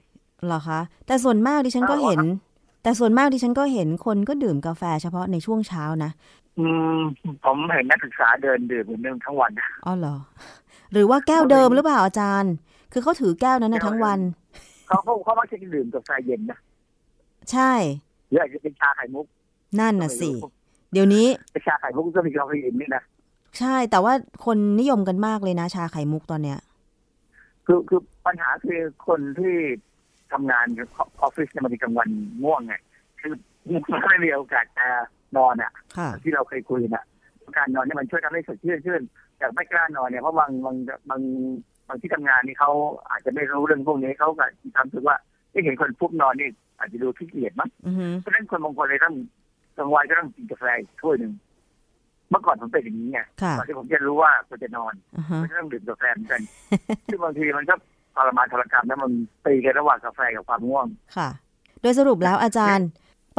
[0.46, 2.20] เหรอคะแต่ส่วนมากดิฉันก็เห็น
[2.84, 6.12] แต่ส่วนมากดิฉันก็เห็นคนก็ดื่มกาแฟเฉพาะในช่วงเช้านะ
[6.60, 6.66] อื
[6.98, 7.00] ม
[7.46, 10.16] ผมเห็นนักศึกษาเดินดื่มเหมือนเดิมทั้งวันนะอ๋อเหรอ
[10.92, 12.54] หรือว่าแก้วเดิมหรือเปล่าอาจารย์
[12.92, 14.20] คือเขาถือแก้วนั้นนะทั้งวัน
[14.88, 16.60] เขาเขาเขามักจะดื่มกาแฟเย็นนะ
[17.52, 17.72] ใช่
[18.30, 19.26] หรืออาจจะเป็นชาไข่มุก
[19.80, 20.30] นั่นน่ะสิ
[20.94, 21.28] เดี๋ยวนี้
[21.66, 23.04] ชาไข่มุกก็มีกาแฟอีนนี่นะ
[23.60, 24.14] ใช่ แต่ว่า
[24.46, 26.60] คนนิยมกันมากเลยนะ ชาไข่มุกตอนเนี้ย
[27.66, 29.56] คือคือปัญหาคือคนที่
[30.32, 32.10] ทำงานอยู่ออฟฟิศเนี่ยมันมีกลางวัน
[32.44, 32.74] ง่วงไง
[33.22, 33.34] คือ
[34.08, 34.88] ไม่มีโอกาสจะ
[35.38, 37.06] นอนอะค่ะ ที่เราเคยคุยน่ะ
[37.58, 39.02] การนอนเนี่ยมันช่วยทำให้สดชื่นขึ้น
[39.38, 40.76] แต่ไม่กล้านอนเนี่ยเพราะบางบาง
[41.10, 41.22] บาง
[41.90, 42.72] บางที่ทำงานนี่เขา
[43.10, 44.46] อาจจะไม่รู้เรื่องพวกนี้เขาก็
[44.78, 45.18] ทำถือว่า
[45.52, 49.16] ที่เห็นคนปุ๊บนอนนี่อาจจะดูขี้เกียจมั้งอือฮึเพราะฉะนั้นคนบางคนเลยต้อง
[49.78, 51.34] กลางวันก็ต้องกินกาแฟอีกถ้วยหนึ่ง
[52.30, 56.42] เมื่อก่อนผมเป็นอย่างนี้ไงค่ะก่อนที่ผมจะรู้ว่าควรจะนอนอือฮะก็ต้องดื่มกาแฟเหมือนกัน
[57.12, 57.76] ซึ่งบางทีมันก็
[58.16, 59.12] ทรมานทรกรรมนะมัน
[59.46, 60.88] ตีกันระหว่างกาแฟกับความง่วง
[61.18, 61.30] ค่ะ
[61.82, 62.88] โดยสรุปแล้วอาจารย์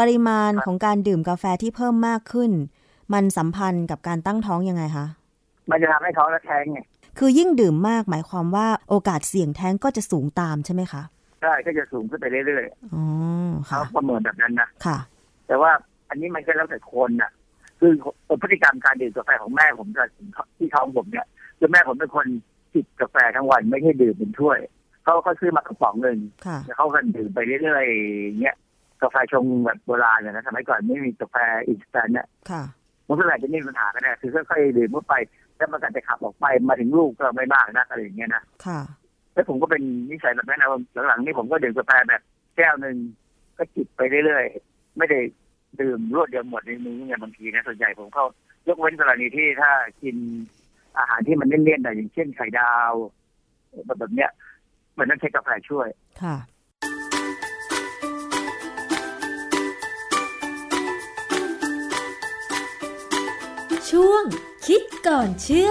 [0.00, 2.50] ปริมาณของการดื่มกาแฟที่เพิ่มมากขึ้น
[3.12, 5.06] มันสัมพันธ์กับการตั้งท้องยังไงคะ
[5.70, 6.80] มันจะทำให้เขาและแท้งไง
[7.18, 11.02] คือยิ่งดื่มมากหมายความว่าโอกาสเสี่ยงแท้งก็จะสูงตามใช่ไหมคะ
[11.42, 14.98] ใช่ก็จะสูงขึ้นไปเรื่อยอ๋อๆเขาค่ะประเมินแบบนั้นนะค่ะ
[15.46, 15.70] แต่ว่า
[16.08, 17.30] อันนี้มันก็แล้วแต่คนน่ะ
[17.80, 17.92] คือ
[18.42, 20.08] พฤติกรรมการดื่มกาแฟของแม่ผมกับ
[20.56, 21.26] ที่ท้องผมเนี่ย
[21.58, 22.26] คือแม่ผมเป็นคน
[22.72, 24.58] จิบกาแฟทั้งวันไม่ใช่ดื่มเป็นถ้วย
[25.04, 28.56] เขาเขาซื้อมากระป๋องหนึ่งค่ะแล้วเขาก็ดื่มไปเรื่อยๆเงี้ย
[29.02, 31.36] กาแฟชงแบบโบราณเนี่ยนะสมัยก่อนไม่มีกาแฟ
[31.68, 32.62] instant เนี่ยค่ะ
[33.06, 35.14] มันก็อาจจะไม่มีปัญหาก็ได้คือค่อยๆดื่มเข้าไป
[35.60, 38.80] แล้วมันก็จะขับออกไปมาถึงลูกก็ไม่มากนะอะไรอย่างเงี้ยนะค่ะ
[39.34, 40.68] แล้วผมก็เป็นนิสัยแบบนั้นนะ
[41.08, 42.22] หลังๆนี่ผมก็ดื่มกาแฟแบบ
[42.56, 42.96] แก้วหนึ่ง
[43.58, 45.18] ก็จิบไปเรื่อยๆไม่ได้
[45.80, 48.26] ดื่มรวดเดียวหมดในมื้อไงบางทีนะส่วนใหญ่ผมเข้า
[48.68, 49.70] ยกเว้นกรณีที่ถ้า
[50.02, 50.16] กิน
[50.96, 52.92] อาหารที่มันเลี่ยนๆหน่อยอย่างเช่นไข่ดาว
[53.86, 54.30] แบบแบบเนี้ย
[54.98, 55.88] มันต้องใช้กาแฟช่วย
[56.22, 56.36] ค่ะ
[63.96, 64.24] ช่วง
[64.66, 65.70] คิดก่อนเชื่อ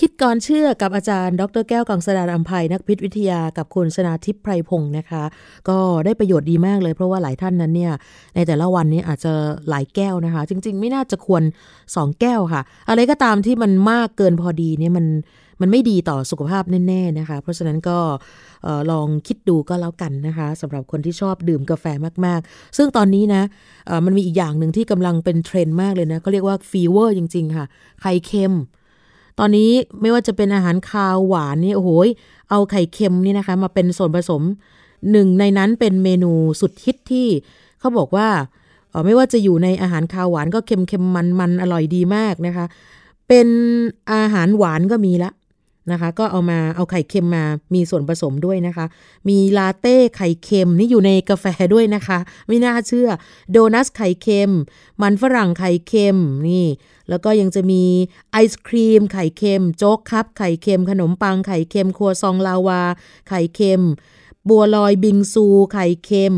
[0.00, 5.24] คิดก่อนเชื่อกับอาจารย์ ดรแก้วกังสดานอัมภัยนักพิษวิทยากับคุณชนาทิพย์ไพรพงศ์นะคะ
[5.68, 7.92] ก็ได้ประโยชน์ดีมากเลยเพราะว่าหลายท่านนั้นเนี่ย
[8.34, 9.32] ในแต่ละวันนี้อาจจะ
[9.68, 11.42] หลายแก้วนะคะ จริง ๆ ไม่น่าจะควร
[11.80, 15.06] 2 แก้วค่ะ อะไรก็ตามที่มันมากเกินพอดีเนี่ยมัน
[15.60, 17.98] มันไม่ดีต่อสุขภาพแน่ๆนะคะ เพราะฉะนั้นก็
[18.90, 21.84] ลองคิดดูก็แล้วกันนะคะสำหรับคนที่ชอบดื่มกาแฟ
[22.24, 23.42] มากๆ ซึ่งตอนนี้นะ
[24.04, 27.66] มันมีอีกอย่างหนึ่งที่กำลังเป็นเทรนด์มากเลยนะเขาเรียกว่า fever จริง ๆ ค่ะ
[28.00, 28.54] ไข่เค็ม
[29.38, 31.90] ตอนนี้ไม่ว่าจะเป็นอาหารคาวหวานนี่โอ้โห
[32.50, 34.42] เอาไข่เค็มนี่นะคะ มาเป็นส่วนผสม
[35.10, 37.28] หนึ่งในนั้นเป็นเมนูสุดฮิตที่
[37.80, 38.28] เขาบอกว่า
[39.04, 42.66] ไม่ว่าจะอยู่ในอาหารคาวหวานก็เค็มเค็มมันมันอร่อยดีมากนะคะ
[43.28, 43.48] เป็น
[44.12, 45.30] อาหารหวานก็มีละ
[45.92, 48.86] นะคะ ก็เอามาเอาไข่เค็มมามีส่วนผสมด้วยนะคะ
[49.28, 53.08] มีลาเต้ไข่เค็มนี่อยู่ในกาแฟด้วยนะคะ ไม่น่าเชื่อ
[53.50, 54.50] โดนัทไข่เค็ม
[55.02, 56.18] มันฝรั่งไข่เค็ม
[56.48, 56.66] นี่
[57.08, 57.82] แล้วก็ยังจะมี
[58.32, 62.82] ไอศครีมไข่เค็ม โจ๊กคัพไข่เค็ม ขนมปังไข่เค็ม ครัวซองลาวา
[63.28, 63.82] ไข่เค็ม
[64.48, 66.34] บัวลอยบิงซู ไข่เค็ม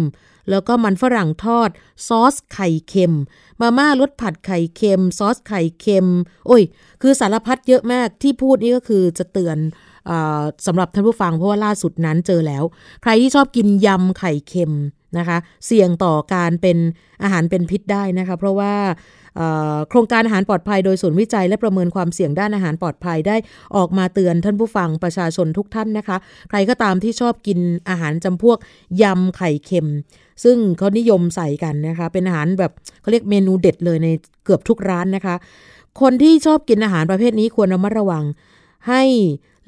[0.51, 1.71] แล้วก็มันฝรั่งทอด
[2.09, 3.15] ซอสไข่เค็ม
[3.61, 6.07] มาม่ารสผัดไข่เค็ม ซอสไข่เค็ม
[6.47, 6.63] โอ้ย
[7.03, 9.59] คือสารพัดเยอะมากที่พูดนี่ก็คือจะเตือน
[10.11, 10.13] อ
[10.67, 12.65] สำหรับท่านผู้ฟังเพราะว่าล่าสุดนั้นเจอแล้ว
[13.03, 14.73] ใครที่ชอบกินยำไข่เค็ม
[15.19, 16.79] นะคะ เสี่ยงต่อการเป็น
[17.23, 18.75] อาหารเป็นพิษได้นะคะ เพราะว่า
[19.89, 23.37] โครงการอาหารปลอดภัยโดยศูนย์วิจัยและประเมินความเสี่ยงด้านอาหารปลอดภัยได้
[23.77, 26.17] ออกมาเตือนท่านผู้ฟังประชาชนทุกท่านนะคะ
[26.49, 28.59] ใครก็ตามที่ชอบกินอาหารจำพวก
[29.03, 29.89] ยำไข่เค็ม
[30.45, 34.09] ซึ่งเขานิยมใส่กันนะคะ เป็นอาหารแบบเขาเรียกเมนูเด็ดเลยใน
[34.45, 35.37] เกือบทุกร้านนะคะ
[36.01, 38.25] คนที่ชอบกินอาหารประเภทนี้ควรระมัดระวัง
[38.89, 39.03] ให้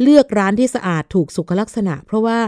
[0.02, 2.38] เลือกร้านที่สะอาดถูกสุขลักษณะ เพราะว่า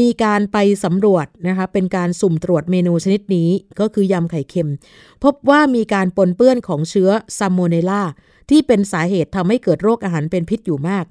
[0.00, 3.48] มีการไปสำรวจนะคะ เป็นการสุ่มตรวจเมนูชนิดนี้
[3.80, 4.70] ก็คือยำไข่เค็ม
[5.24, 8.02] พบว่ามีการปนเปื้อนของเชื้อซัลโมเนลลา
[8.50, 11.04] ที่เป็นสาเหตุทำให้เกิดโรคอาหารเป็นพิษอยู่มาก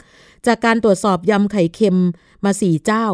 [0.45, 1.99] จากการตรวจสอบยำไข่เค็ม
[2.45, 3.05] มาสี่เจ้า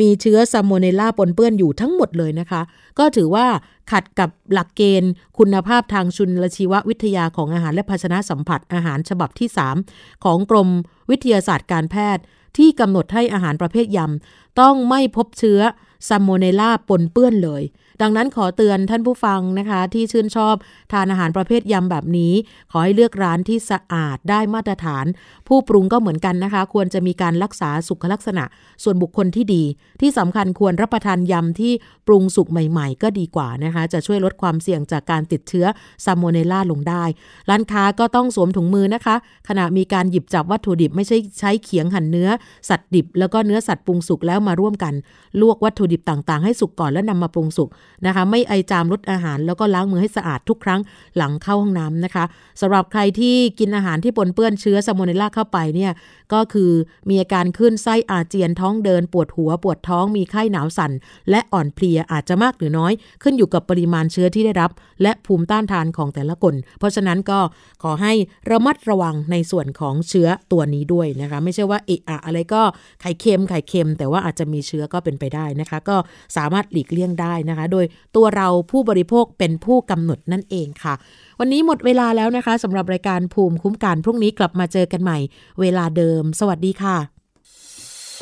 [0.00, 2.62] มีเชื้อซัลโมเนลลาปนเปื้อนอยู่ทั้งหมดเลยนะคะ
[2.98, 3.46] ก็ถือว่า
[3.90, 9.48] ขัดกับหลักเกณฑ์ คุณภาพทางจุลชีววิทยาของอาหารและภาชนะสัมผัสอาหารฉบับที่
[9.86, 10.68] 3 ของกรม
[11.10, 12.22] วิทยาศาสตร์การแพทย์
[12.56, 15.60] ที่กำหนดให้อาหารประเภทยำ ต้องไม่พบเชื้อ
[16.08, 17.62] ซัลโมเนลลาปนเปื้อนเลย
[18.02, 20.54] ดังนั้นขอเตือนท่านผู้ฟังนะคะ ที่ชื่นชอบ
[20.92, 22.32] ทานอาหารประเภทยำแบบนี้
[22.70, 25.04] ขอให้เลือกร้านที่สะอาดได้มาตรฐาน
[25.48, 28.44] ผู้ปรุงก็เหมือนกันนะคะ ควรจะมีการรักษาสุขลักษณะ
[28.82, 29.64] ส่วนบุคคลที่ดี
[30.00, 31.72] ที่สำคัญควรรับประทานยำที่
[32.06, 35.66] ปรุงสุกใหม่ ๆ ก็ดีกว่านะคะ จะช่วยลดความเสี่ยงจากการติดเชื้อ
[36.04, 37.04] ซามโมเนล่าลงได้
[37.50, 39.16] ร้านค้าก็ต้องสวมถุงมือนะคะ
[39.48, 42.28] ขณะมีการหยิบจับวัตถุดิบไม่ใช่ใช้เขียงหั่นเนื้อ
[42.68, 44.94] สัตว์ดิบ แล้วก็เนื้อสัตว์ปรุงสุกแล้วมาร่วมกัน
[45.40, 47.68] ลวกวัตถุดิบต่างๆ ให้สุกก่อนแล้วนำมาปรุงสุก
[48.06, 50.80] นะคะ ไม่ไอจามรดอาหาร แล้วก็ล้างมือให้สะอาดทุกครั้ง
[51.16, 52.24] หลังเข้าห้องน้ำนะคะ
[52.60, 55.92] สำหรับใครที่กินอาหารที่ปนเปื้อนเชื้อซัลโมเนลลาเข้าไปเนี่ย
[56.32, 56.70] ก็คือ
[57.08, 60.92] มีอาการคลื่นไส้อาเจียนท้องเดิน ปวดหัวปวดท้องมีไข้หนาวสั่น
[61.30, 64.70] และอ่อนเพลียอาจจะมากหรือน้อย ขึ้นอยู่กับปริมาณเชื้อที่ได้รับ
[65.02, 67.38] และภูมิต้านทานของแต่ละคน เพราะฉะนั้นก็
[67.82, 68.12] ขอให้
[68.50, 72.62] ระมัดระวังในส่วนของเชื้อตัวนี้ด้วยนะคะไม่ใช่ว่าเอะอะอะไรก็
[73.00, 75.96] ไข่เค็มไข่เค็ม แต่ว่าอาจจะมีเชื้อก็เป็นไปได้นะคะ ก็
[76.36, 80.94] สามารถหลีกเลี่ยงได้นะคะโดยตัวเราผู้บริโภคเป็นผู้กำหนดนั่นเองค่ะ
[81.40, 85.18] วันนี้หมดเวลาแล้วนะคะสำหรับรายการภูมิคุ้มกันพรุ่งนี้กลับมาเจอกันใหม่
[85.60, 86.96] เวลาเดิม สวัสดีค่ะ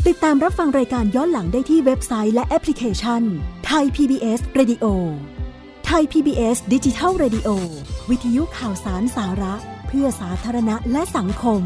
[0.07, 3.23] ติดตามรับฟังรายการย้อนหลังได้ที่เว็บไซต์และแอปพลิเคชัน
[3.67, 4.85] ไทย PBS Radio
[5.87, 7.49] ไทย PBS ดิจิทัล Radio
[8.11, 9.55] วิทยุข่าวสารสาระ
[9.89, 11.63] เพื่อสาธารณะและสังคม